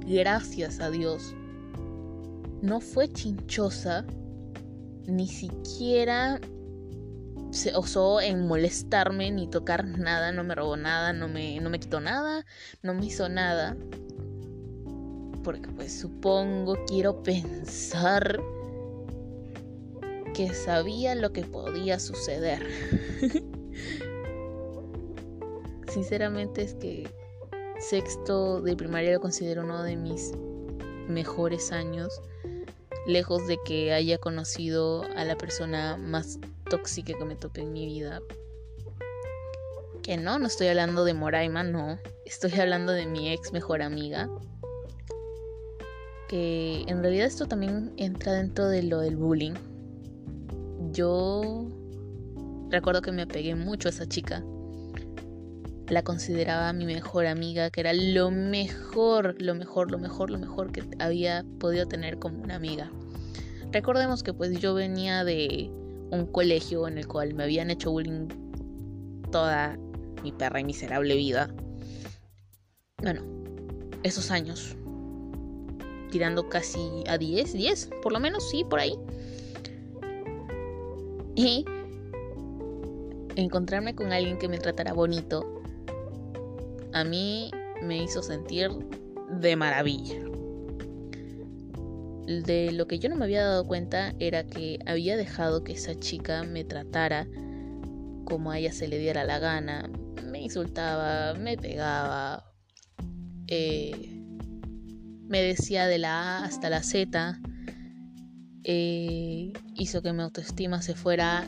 Gracias 0.07 0.79
a 0.79 0.89
Dios. 0.89 1.35
No 2.65 2.81
fue 2.81 3.07
chinchosa, 3.07 4.05
ni 5.07 5.27
siquiera 5.27 6.39
se 7.51 7.75
osó 7.75 8.19
en 8.19 8.47
molestarme 8.47 9.31
ni 9.31 9.47
tocar 9.47 9.85
nada, 9.85 10.31
no 10.31 10.43
me 10.43 10.55
robó 10.55 10.75
nada, 10.75 11.13
no 11.13 11.27
me, 11.27 11.59
no 11.61 11.69
me 11.69 11.79
quitó 11.79 12.01
nada, 12.01 12.45
no 12.81 12.93
me 12.95 13.05
hizo 13.05 13.29
nada 13.29 13.77
porque 15.45 15.69
pues 15.69 15.93
supongo, 15.93 16.75
quiero 16.87 17.21
pensar 17.21 18.41
que 20.33 20.51
sabía 20.55 21.13
lo 21.13 21.31
que 21.31 21.43
podía 21.43 21.99
suceder. 21.99 22.65
Sinceramente 25.87 26.63
es 26.63 26.73
que 26.73 27.07
sexto 27.79 28.59
de 28.61 28.75
primaria 28.75 29.13
lo 29.13 29.21
considero 29.21 29.61
uno 29.63 29.83
de 29.83 29.95
mis 29.95 30.31
mejores 31.07 31.71
años, 31.71 32.19
lejos 33.05 33.47
de 33.47 33.57
que 33.65 33.93
haya 33.93 34.17
conocido 34.17 35.03
a 35.15 35.25
la 35.25 35.37
persona 35.37 35.97
más 35.97 36.39
tóxica 36.69 37.13
que 37.17 37.25
me 37.25 37.35
topé 37.35 37.61
en 37.61 37.73
mi 37.73 37.85
vida. 37.85 38.21
Que 40.03 40.17
no, 40.17 40.39
no 40.39 40.47
estoy 40.47 40.67
hablando 40.67 41.05
de 41.05 41.13
Moraima, 41.13 41.63
no. 41.63 41.99
Estoy 42.25 42.59
hablando 42.59 42.91
de 42.91 43.05
mi 43.05 43.31
ex 43.31 43.51
mejor 43.51 43.81
amiga 43.81 44.29
que 46.27 46.83
en 46.87 47.01
realidad 47.01 47.27
esto 47.27 47.47
también 47.47 47.93
entra 47.97 48.33
dentro 48.33 48.67
de 48.67 48.83
lo 48.83 48.99
del 48.99 49.15
bullying. 49.15 49.53
Yo 50.91 51.67
recuerdo 52.69 53.01
que 53.01 53.11
me 53.11 53.23
apegué 53.23 53.55
mucho 53.55 53.87
a 53.87 53.91
esa 53.91 54.07
chica. 54.07 54.43
La 55.87 56.03
consideraba 56.03 56.73
mi 56.73 56.85
mejor 56.85 57.27
amiga, 57.27 57.69
que 57.69 57.81
era 57.81 57.93
lo 57.93 58.31
mejor, 58.31 59.39
lo 59.39 59.53
mejor, 59.53 59.91
lo 59.91 59.99
mejor, 59.99 60.31
lo 60.31 60.39
mejor 60.39 60.71
que 60.71 60.83
había 60.99 61.45
podido 61.59 61.85
tener 61.85 62.17
como 62.17 62.41
una 62.41 62.55
amiga. 62.55 62.91
Recordemos 63.71 64.23
que 64.23 64.33
pues 64.33 64.59
yo 64.59 64.73
venía 64.73 65.23
de 65.23 65.69
un 66.11 66.27
colegio 66.31 66.87
en 66.87 66.97
el 66.97 67.07
cual 67.07 67.33
me 67.33 67.43
habían 67.43 67.69
hecho 67.69 67.91
bullying 67.91 68.27
toda 69.31 69.77
mi 70.23 70.31
perra 70.31 70.59
y 70.59 70.63
miserable 70.63 71.15
vida. 71.15 71.53
Bueno, 73.01 73.21
esos 74.03 74.31
años 74.31 74.75
tirando 76.09 76.47
casi 76.47 76.79
a 77.07 77.17
10, 77.17 77.53
10, 77.53 77.89
por 78.01 78.13
lo 78.13 78.19
menos, 78.19 78.49
sí, 78.49 78.63
por 78.63 78.79
ahí. 78.79 78.95
Y 81.35 81.65
encontrarme 83.35 83.95
con 83.95 84.13
alguien 84.13 84.37
que 84.37 84.47
me 84.47 84.57
tratara 84.57 84.93
bonito, 84.93 85.54
a 86.95 87.03
mí 87.03 87.51
me 87.81 88.01
hizo 88.01 88.23
sentir 88.23 88.71
de 89.29 89.57
maravilla. 89.57 90.15
De 92.25 92.71
lo 92.71 92.87
que 92.87 92.99
yo 92.99 93.09
no 93.09 93.17
me 93.17 93.25
había 93.25 93.43
dado 93.43 93.67
cuenta 93.67 94.15
era 94.17 94.47
que 94.47 94.79
había 94.85 95.17
dejado 95.17 95.65
que 95.65 95.73
esa 95.73 95.93
chica 95.99 96.43
me 96.43 96.63
tratara 96.63 97.27
como 98.23 98.49
a 98.49 98.59
ella 98.59 98.71
se 98.71 98.87
le 98.87 98.97
diera 98.97 99.25
la 99.25 99.39
gana. 99.39 99.89
Me 100.23 100.41
insultaba, 100.41 101.33
me 101.37 101.57
pegaba, 101.57 102.45
eh, 103.47 104.23
me 105.27 105.41
decía 105.41 105.87
de 105.87 105.97
la 105.97 106.39
A 106.39 106.45
hasta 106.45 106.69
la 106.69 106.81
Z, 106.81 107.41
eh, 108.63 109.51
hizo 109.75 110.01
que 110.01 110.13
mi 110.13 110.21
autoestima 110.21 110.81
se 110.81 110.95
fuera 110.95 111.45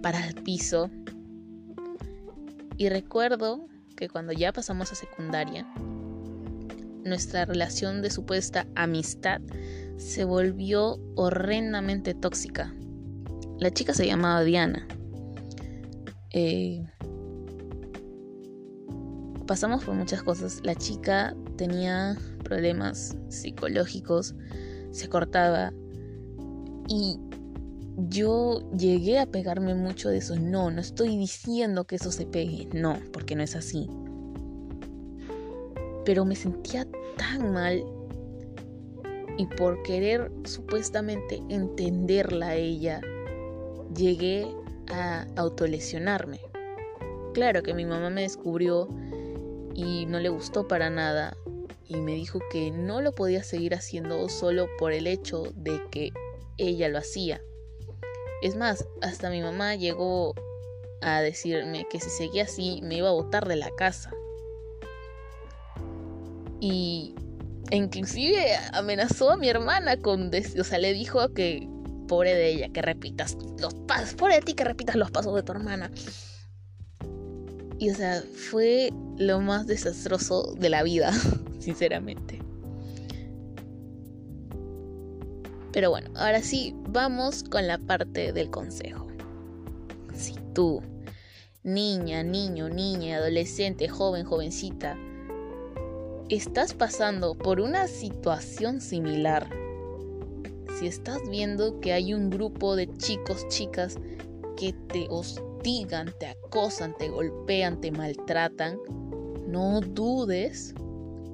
para 0.00 0.26
el 0.26 0.34
piso. 0.34 0.88
Y 2.78 2.88
recuerdo 2.88 3.68
que 4.02 4.08
cuando 4.08 4.32
ya 4.32 4.52
pasamos 4.52 4.90
a 4.90 4.96
secundaria, 4.96 5.64
nuestra 7.04 7.44
relación 7.44 8.02
de 8.02 8.10
supuesta 8.10 8.66
amistad 8.74 9.40
se 9.96 10.24
volvió 10.24 10.98
horrendamente 11.14 12.12
tóxica. 12.12 12.74
La 13.60 13.70
chica 13.70 13.94
se 13.94 14.04
llamaba 14.04 14.42
Diana. 14.42 14.88
Eh, 16.30 16.84
pasamos 19.46 19.84
por 19.84 19.94
muchas 19.94 20.24
cosas. 20.24 20.58
La 20.64 20.74
chica 20.74 21.36
tenía 21.56 22.18
problemas 22.42 23.16
psicológicos, 23.28 24.34
se 24.90 25.08
cortaba 25.08 25.72
y 26.88 27.20
yo 27.96 28.60
llegué 28.76 29.18
a 29.18 29.26
pegarme 29.26 29.74
mucho 29.74 30.08
de 30.08 30.18
eso. 30.18 30.36
No, 30.36 30.70
no 30.70 30.80
estoy 30.80 31.16
diciendo 31.16 31.84
que 31.84 31.96
eso 31.96 32.10
se 32.10 32.26
pegue, 32.26 32.68
no, 32.72 32.98
porque 33.12 33.36
no 33.36 33.42
es 33.42 33.56
así. 33.56 33.88
Pero 36.04 36.24
me 36.24 36.34
sentía 36.34 36.86
tan 37.16 37.52
mal 37.52 37.84
y 39.38 39.46
por 39.46 39.82
querer 39.82 40.30
supuestamente 40.44 41.40
entenderla 41.48 42.48
a 42.48 42.54
ella, 42.54 43.00
llegué 43.94 44.46
a 44.88 45.26
autolesionarme. 45.36 46.40
Claro 47.34 47.62
que 47.62 47.74
mi 47.74 47.84
mamá 47.84 48.10
me 48.10 48.22
descubrió 48.22 48.88
y 49.74 50.06
no 50.06 50.18
le 50.18 50.28
gustó 50.28 50.68
para 50.68 50.90
nada 50.90 51.36
y 51.88 51.96
me 51.96 52.14
dijo 52.14 52.40
que 52.50 52.70
no 52.70 53.00
lo 53.00 53.12
podía 53.12 53.42
seguir 53.42 53.74
haciendo 53.74 54.28
solo 54.28 54.66
por 54.78 54.92
el 54.92 55.06
hecho 55.06 55.44
de 55.54 55.80
que 55.90 56.10
ella 56.58 56.88
lo 56.88 56.98
hacía. 56.98 57.40
Es 58.42 58.56
más, 58.56 58.84
hasta 59.00 59.30
mi 59.30 59.40
mamá 59.40 59.76
llegó 59.76 60.34
a 61.00 61.20
decirme 61.20 61.86
que 61.88 62.00
si 62.00 62.10
seguía 62.10 62.44
así 62.44 62.80
me 62.82 62.96
iba 62.96 63.08
a 63.08 63.12
botar 63.12 63.46
de 63.46 63.56
la 63.56 63.70
casa. 63.76 64.10
Y 66.60 67.14
inclusive 67.70 68.56
amenazó 68.72 69.30
a 69.30 69.36
mi 69.36 69.48
hermana 69.48 69.96
con, 69.96 70.30
o 70.58 70.64
sea, 70.64 70.78
le 70.78 70.92
dijo 70.92 71.32
que 71.32 71.68
pobre 72.08 72.34
de 72.34 72.50
ella, 72.50 72.68
que 72.72 72.82
repitas 72.82 73.36
los 73.60 73.74
pasos, 73.74 74.14
pobre 74.14 74.34
de 74.34 74.42
ti 74.42 74.54
que 74.54 74.64
repitas 74.64 74.96
los 74.96 75.12
pasos 75.12 75.34
de 75.36 75.42
tu 75.44 75.52
hermana. 75.52 75.90
Y 77.78 77.90
o 77.90 77.94
sea, 77.94 78.22
fue 78.50 78.90
lo 79.18 79.40
más 79.40 79.66
desastroso 79.66 80.54
de 80.58 80.68
la 80.68 80.82
vida, 80.82 81.12
sinceramente. 81.60 82.41
Pero 85.72 85.90
bueno, 85.90 86.10
ahora 86.16 86.42
sí, 86.42 86.74
vamos 86.88 87.44
con 87.44 87.66
la 87.66 87.78
parte 87.78 88.32
del 88.32 88.50
consejo. 88.50 89.06
Si 90.14 90.34
tú, 90.54 90.82
niña, 91.62 92.22
niño, 92.22 92.68
niña, 92.68 93.16
adolescente, 93.16 93.88
joven, 93.88 94.26
jovencita, 94.26 94.98
estás 96.28 96.74
pasando 96.74 97.34
por 97.34 97.58
una 97.58 97.88
situación 97.88 98.82
similar, 98.82 99.48
si 100.78 100.86
estás 100.86 101.20
viendo 101.30 101.80
que 101.80 101.94
hay 101.94 102.12
un 102.12 102.28
grupo 102.28 102.76
de 102.76 102.94
chicos, 102.98 103.48
chicas 103.48 103.96
que 104.58 104.74
te 104.88 105.06
hostigan, 105.08 106.12
te 106.18 106.26
acosan, 106.26 106.94
te 106.98 107.08
golpean, 107.08 107.80
te 107.80 107.90
maltratan, 107.92 108.78
no 109.46 109.80
dudes 109.80 110.74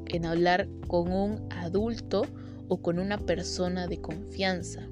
en 0.06 0.26
hablar 0.26 0.68
con 0.86 1.12
un 1.12 1.52
adulto 1.52 2.24
o 2.68 2.80
con 2.80 2.98
una 2.98 3.18
persona 3.18 3.86
de 3.86 4.00
confianza. 4.00 4.88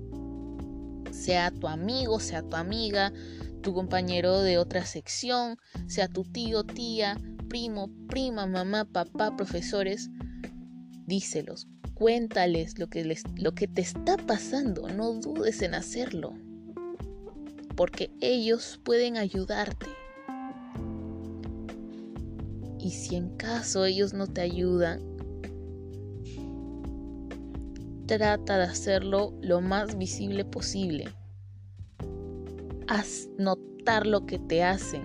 Sea 1.11 1.51
tu 1.51 1.69
amigo, 1.69 2.21
sea 2.21 2.43
tu 2.43 2.57
amiga, 2.57 3.13
tu 3.63 3.75
compañero 3.75 4.43
de 4.43 4.59
otra 4.59 4.85
sección, 4.85 5.57
sea 5.87 6.09
tu 6.09 6.25
tío, 6.25 6.65
tía, 6.65 7.21
primo, 7.49 7.91
prima, 8.09 8.47
mamá, 8.47 8.85
papá, 8.85 9.37
profesores, 9.37 10.11
díselos, 11.07 11.69
cuéntales 11.95 12.79
lo 12.79 12.89
que, 12.89 13.05
les, 13.05 13.25
lo 13.37 13.55
que 13.55 13.67
te 13.67 13.81
está 13.81 14.17
pasando, 14.17 14.89
no 14.89 15.15
dudes 15.15 15.63
en 15.63 15.75
hacerlo, 15.75 16.35
porque 17.77 18.11
ellos 18.21 18.81
pueden 18.85 19.17
ayudarte. 19.17 19.87
Y 22.79 22.91
si 22.91 23.17
en 23.17 23.37
caso 23.37 23.85
ellos 23.85 24.15
no 24.15 24.27
te 24.27 24.43
ayudan, 24.43 25.16
trata 28.07 28.59
de 28.59 28.65
hacerlo 28.65 29.35
lo 29.41 29.61
más 29.61 29.99
visible 29.99 30.45
posible. 30.45 31.09
Haz 32.89 33.29
notar 33.39 34.07
lo 34.07 34.27
que 34.27 34.39
te 34.39 34.63
hacen. 34.63 35.03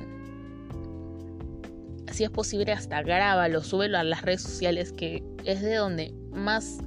Si 2.11 2.23
es 2.23 2.29
posible, 2.29 2.71
hasta 2.71 3.01
grábalo, 3.01 3.63
súbelo 3.63 3.97
a 3.97 4.03
las 4.03 4.21
redes 4.21 4.41
sociales, 4.41 4.91
que 4.91 5.23
es 5.45 5.61
de 5.61 5.75
donde 5.75 6.13
más 6.31 6.79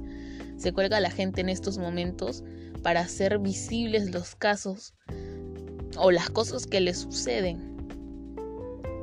se 0.57 0.71
cuelga 0.71 0.99
la 0.99 1.09
gente 1.09 1.41
en 1.41 1.49
estos 1.49 1.77
momentos 1.77 2.43
para 2.83 3.01
hacer 3.01 3.39
visibles 3.39 4.11
los 4.13 4.35
casos 4.35 4.93
o 5.97 6.11
las 6.11 6.29
cosas 6.29 6.67
que 6.67 6.79
le 6.79 6.93
suceden. 6.93 7.75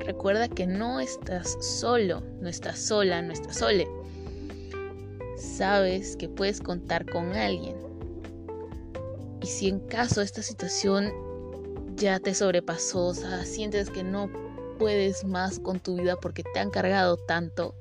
Recuerda 0.00 0.48
que 0.48 0.66
no 0.66 1.00
estás 1.00 1.56
solo, 1.60 2.22
no 2.40 2.48
estás 2.48 2.78
sola, 2.78 3.20
no 3.22 3.32
estás 3.32 3.56
sole 3.56 3.86
sabes 5.62 6.16
que 6.16 6.28
puedes 6.28 6.60
contar 6.60 7.08
con 7.08 7.36
alguien. 7.36 7.76
Y 9.40 9.46
si 9.46 9.68
en 9.68 9.78
caso 9.78 10.20
esta 10.20 10.42
situación 10.42 11.12
ya 11.94 12.18
te 12.18 12.34
sobrepasó, 12.34 13.06
o 13.06 13.14
sea, 13.14 13.44
sientes 13.44 13.88
que 13.88 14.02
no 14.02 14.28
puedes 14.80 15.24
más 15.24 15.60
con 15.60 15.78
tu 15.78 15.98
vida 15.98 16.16
porque 16.16 16.42
te 16.42 16.58
han 16.58 16.70
cargado 16.70 17.16
tanto, 17.16 17.76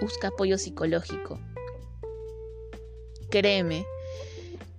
busca 0.00 0.26
apoyo 0.26 0.58
psicológico. 0.58 1.38
Créeme 3.30 3.86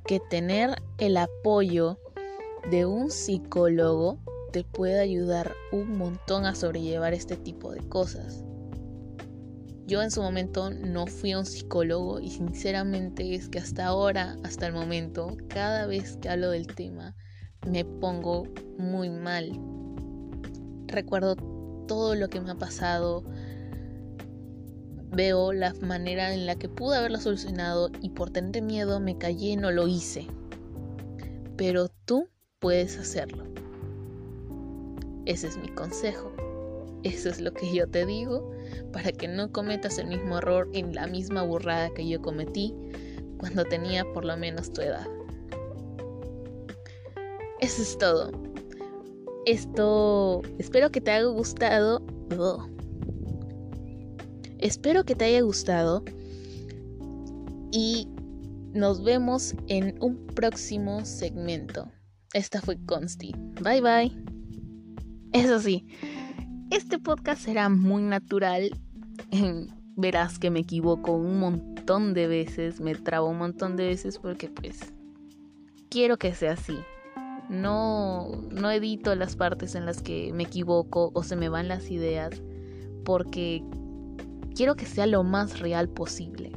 que 0.05 0.19
tener 0.19 0.75
el 0.97 1.15
apoyo 1.15 1.99
de 2.69 2.86
un 2.86 3.12
psicólogo 3.12 4.19
te 4.51 4.65
puede 4.65 4.99
ayudar 4.99 5.55
un 5.71 5.97
montón 5.97 6.45
a 6.45 6.53
sobrellevar 6.53 7.13
este 7.13 7.38
tipo 7.38 7.71
de 7.71 7.88
cosas. 7.88 8.43
Yo 9.89 10.04
en 10.04 10.12
su 10.12 10.21
momento 10.21 10.69
no 10.69 11.08
fui 11.08 11.34
un 11.34 11.47
psicólogo 11.47 12.19
y 12.19 12.30
sinceramente 12.30 13.34
es 13.34 13.49
que 13.49 13.58
hasta 13.58 13.88
ahora, 13.88 14.38
hasta 14.43 14.67
el 14.67 14.73
momento, 14.73 15.36
cada 15.47 15.88
vez 15.88 16.15
que 16.17 16.30
hablo 16.30 16.52
del 16.52 16.67
tema, 16.67 17.15
me 17.67 17.84
pongo 17.86 18.43
muy 18.78 19.10
mal. 19.10 19.60
Recuerdo 20.86 21.36
todo 21.88 22.13
lo 22.13 22.30
que 22.30 22.39
me 22.39 22.52
ha 22.52 22.56
pasado, 22.56 23.23
veo 25.12 25.54
la 25.54 25.73
manera 25.82 26.36
en 26.36 26.45
la 26.45 26.54
que 26.54 26.69
pude 26.69 26.95
haberlo 26.95 27.19
solucionado 27.19 27.89
y 27.99 28.12
por 28.12 28.30
tener 28.30 28.62
miedo 28.62 28.99
me 28.99 29.17
callé 29.17 29.58
no 29.58 29.71
lo 29.71 29.88
hice. 29.88 30.28
Pero 31.58 31.88
tú 32.06 32.30
puedes 32.60 32.95
hacerlo. 32.99 33.43
Ese 35.25 35.47
es 35.47 35.58
mi 35.58 35.69
consejo. 35.69 36.32
Eso 37.02 37.30
es 37.30 37.41
lo 37.41 37.54
que 37.54 37.73
yo 37.73 37.89
te 37.89 38.06
digo 38.06 38.52
para 38.91 39.12
que 39.12 39.27
no 39.27 39.51
cometas 39.51 39.97
el 39.97 40.08
mismo 40.08 40.38
error 40.38 40.69
en 40.73 40.93
la 40.93 41.08
misma 41.08 41.43
burrada 41.43 41.93
que 41.93 42.08
yo 42.08 42.21
cometí 42.21 42.73
cuando 43.38 43.63
tenía 43.65 44.05
por 44.13 44.25
lo 44.25 44.36
menos 44.38 44.71
tu 44.73 44.82
edad. 44.82 45.08
Eso 47.62 47.82
es 47.82 47.97
todo. 47.97 48.32
Esto 49.45 50.41
espero 50.58 50.91
que 50.91 51.01
te 51.01 51.12
haya 51.12 51.25
gustado. 51.25 52.01
Espero 54.60 55.03
que 55.03 55.15
te 55.15 55.25
haya 55.25 55.41
gustado 55.41 56.03
y 57.71 58.08
nos 58.73 59.03
vemos 59.03 59.55
en 59.67 59.95
un 60.01 60.27
próximo 60.27 61.05
segmento. 61.05 61.91
Esta 62.34 62.62
fue 62.62 62.77
Consti. 62.86 63.34
Bye 63.62 63.82
bye. 63.82 64.29
Eso 65.34 65.60
sí, 65.60 65.88
este 66.71 66.99
podcast 66.99 67.41
será 67.41 67.69
muy 67.69 68.03
natural. 68.03 68.71
Verás 69.95 70.39
que 70.39 70.49
me 70.49 70.62
equivoco 70.62 71.13
un 71.13 71.39
montón 71.39 72.13
de 72.13 72.27
veces, 72.27 72.79
me 72.79 72.95
trabo 72.95 73.29
un 73.29 73.38
montón 73.38 73.75
de 73.75 73.88
veces 73.88 74.17
porque 74.17 74.49
pues 74.49 74.93
quiero 75.89 76.17
que 76.17 76.34
sea 76.34 76.53
así. 76.53 76.77
No, 77.49 78.43
no 78.51 78.71
edito 78.71 79.15
las 79.15 79.36
partes 79.36 79.75
en 79.75 79.86
las 79.86 80.01
que 80.01 80.32
me 80.34 80.43
equivoco 80.43 81.12
o 81.13 81.23
se 81.23 81.36
me 81.36 81.49
van 81.49 81.67
las 81.67 81.89
ideas 81.89 82.41
porque 83.03 83.63
quiero 84.55 84.75
que 84.75 84.86
sea 84.86 85.08
lo 85.08 85.23
más 85.23 85.60
real 85.60 85.89
posible. 85.89 86.51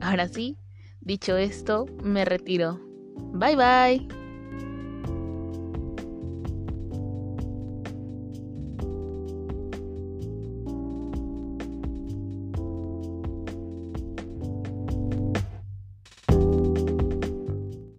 Ahora 0.00 0.28
sí, 0.28 0.56
dicho 1.00 1.36
esto, 1.36 1.86
me 2.02 2.24
retiro. 2.24 2.80
Bye 3.32 3.56
bye. 3.56 4.29